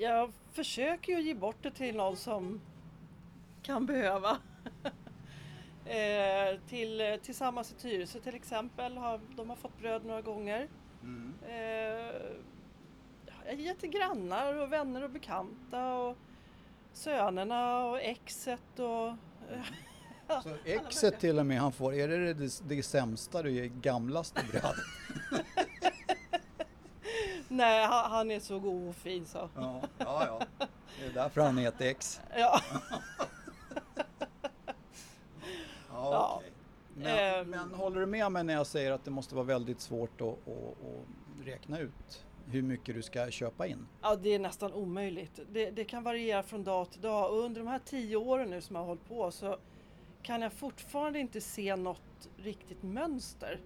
Jag 0.00 0.32
försöker 0.52 1.12
ju 1.12 1.22
ge 1.22 1.34
bort 1.34 1.56
det 1.62 1.70
till 1.70 1.96
någon 1.96 2.16
som 2.16 2.60
kan 3.62 3.86
behöva. 3.86 4.38
eh, 5.84 6.60
till, 6.68 7.18
tillsammans 7.22 7.72
i 7.72 7.74
Tyresö 7.74 8.20
till 8.20 8.34
exempel, 8.34 8.96
har, 8.96 9.20
de 9.36 9.48
har 9.48 9.56
fått 9.56 9.78
bröd 9.78 10.04
några 10.04 10.22
gånger. 10.22 10.68
Eh, 11.48 11.54
jag 13.46 13.54
ger 13.54 13.74
till 13.74 13.90
grannar 13.90 14.54
och 14.54 14.72
vänner 14.72 15.02
och 15.02 15.10
bekanta 15.10 15.94
och 15.94 16.16
sönerna 16.92 17.84
och 17.84 18.00
exet 18.00 18.78
och 18.78 19.14
Så 20.42 20.56
exet 20.64 21.20
till 21.20 21.38
och 21.38 21.46
med 21.46 21.60
han 21.60 21.72
får, 21.72 21.94
är 21.94 22.08
det 22.08 22.34
det, 22.34 22.62
det 22.68 22.82
sämsta 22.82 23.42
du 23.42 23.50
ger 23.50 23.66
gamlaste 23.66 24.44
bröd? 24.50 24.74
Nej, 27.52 27.86
han, 27.86 28.10
han 28.10 28.30
är 28.30 28.40
så 28.40 28.58
god 28.58 28.88
och 28.88 28.94
fin 28.96 29.26
så. 29.26 29.48
Ja, 29.54 29.80
ja, 29.98 30.26
ja. 30.26 30.66
Det 31.00 31.06
är 31.06 31.12
därför 31.14 31.40
han 31.40 31.58
heter 31.58 31.86
X. 31.86 32.20
Ja. 32.36 32.60
Ja. 35.92 36.42
Men, 36.94 37.06
Ehm. 37.06 37.50
men 37.50 37.74
håller 37.74 38.00
du 38.00 38.06
med 38.06 38.32
mig 38.32 38.44
när 38.44 38.54
jag 38.54 38.66
säger 38.66 38.92
att 38.92 39.04
det 39.04 39.10
måste 39.10 39.34
vara 39.34 39.44
väldigt 39.44 39.80
svårt 39.80 40.20
att, 40.20 40.26
att, 40.28 40.48
att 40.48 41.46
räkna 41.46 41.78
ut 41.78 42.24
hur 42.46 42.62
mycket 42.62 42.94
du 42.94 43.02
ska 43.02 43.30
köpa 43.30 43.66
in? 43.66 43.86
Ja, 44.02 44.16
det 44.16 44.34
är 44.34 44.38
nästan 44.38 44.72
omöjligt. 44.72 45.40
Det, 45.50 45.70
det 45.70 45.84
kan 45.84 46.02
variera 46.02 46.42
från 46.42 46.64
dag 46.64 46.90
till 46.90 47.00
dag 47.00 47.30
och 47.32 47.38
under 47.38 47.60
de 47.60 47.66
här 47.68 47.80
tio 47.84 48.16
åren 48.16 48.50
nu 48.50 48.60
som 48.60 48.76
jag 48.76 48.82
har 48.82 48.86
hållit 48.86 49.08
på 49.08 49.30
så 49.30 49.56
kan 50.22 50.42
jag 50.42 50.52
fortfarande 50.52 51.18
inte 51.18 51.40
se 51.40 51.76
något 51.76 52.28
riktigt 52.36 52.82
mönster. 52.82 53.60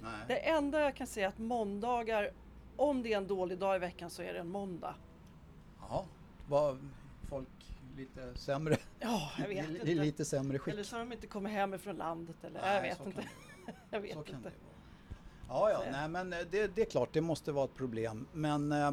Nej. 0.00 0.10
Det 0.28 0.36
enda 0.36 0.80
jag 0.80 0.96
kan 0.96 1.06
se 1.06 1.22
är 1.22 1.28
att 1.28 1.38
måndagar, 1.38 2.30
om 2.76 3.02
det 3.02 3.12
är 3.12 3.16
en 3.16 3.26
dålig 3.26 3.58
dag 3.58 3.76
i 3.76 3.78
veckan 3.78 4.10
så 4.10 4.22
är 4.22 4.32
det 4.32 4.38
en 4.38 4.48
måndag. 4.48 4.94
Jaha, 5.80 6.04
var 6.48 6.78
folk 7.28 7.48
lite 7.96 8.34
sämre? 8.34 8.76
Ja, 9.00 9.30
jag 9.38 9.48
vet 9.48 9.70
i, 9.70 9.74
inte. 9.74 9.90
I 9.90 9.94
lite 9.94 10.24
sämre 10.24 10.58
skick? 10.58 10.74
Eller 10.74 10.82
så 10.82 10.96
har 10.96 11.00
de 11.00 11.12
inte 11.12 11.26
kommit 11.26 11.52
hem 11.52 11.78
från 11.78 11.96
landet 11.96 12.36
eller 12.44 12.60
Nej, 12.60 12.74
jag 12.74 12.82
vet 12.82 13.06
inte. 13.06 13.28
jag 13.90 14.00
vet 14.00 14.14
Så 14.14 14.22
kan 14.22 14.36
inte. 14.36 14.48
det 14.48 14.54
vara. 15.48 15.70
Ja, 15.72 15.84
ja, 15.84 15.90
nej 15.92 16.08
men 16.08 16.32
eh, 16.32 16.38
det, 16.50 16.74
det 16.74 16.82
är 16.82 16.90
klart, 16.90 17.12
det 17.12 17.20
måste 17.20 17.52
vara 17.52 17.64
ett 17.64 17.74
problem. 17.74 18.26
Men 18.32 18.72
eh, 18.72 18.92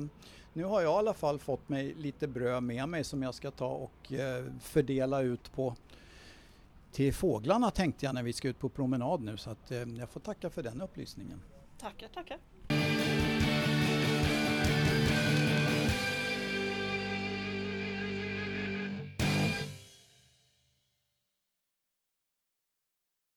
nu 0.53 0.63
har 0.63 0.81
jag 0.81 0.93
i 0.93 0.97
alla 0.97 1.13
fall 1.13 1.39
fått 1.39 1.69
mig 1.69 1.93
lite 1.93 2.27
bröd 2.27 2.63
med 2.63 2.89
mig 2.89 3.03
som 3.03 3.23
jag 3.23 3.33
ska 3.33 3.51
ta 3.51 3.67
och 3.67 4.13
eh, 4.13 4.45
fördela 4.59 5.21
ut 5.21 5.53
på 5.53 5.75
till 6.91 7.13
fåglarna 7.13 7.71
tänkte 7.71 8.05
jag 8.05 8.15
när 8.15 8.23
vi 8.23 8.33
ska 8.33 8.47
ut 8.47 8.59
på 8.59 8.69
promenad 8.69 9.21
nu 9.21 9.37
så 9.37 9.49
att 9.49 9.71
eh, 9.71 9.77
jag 9.77 10.09
får 10.09 10.19
tacka 10.19 10.49
för 10.49 10.63
den 10.63 10.81
upplysningen. 10.81 11.41
Tackar, 11.79 12.07
tackar. 12.07 12.37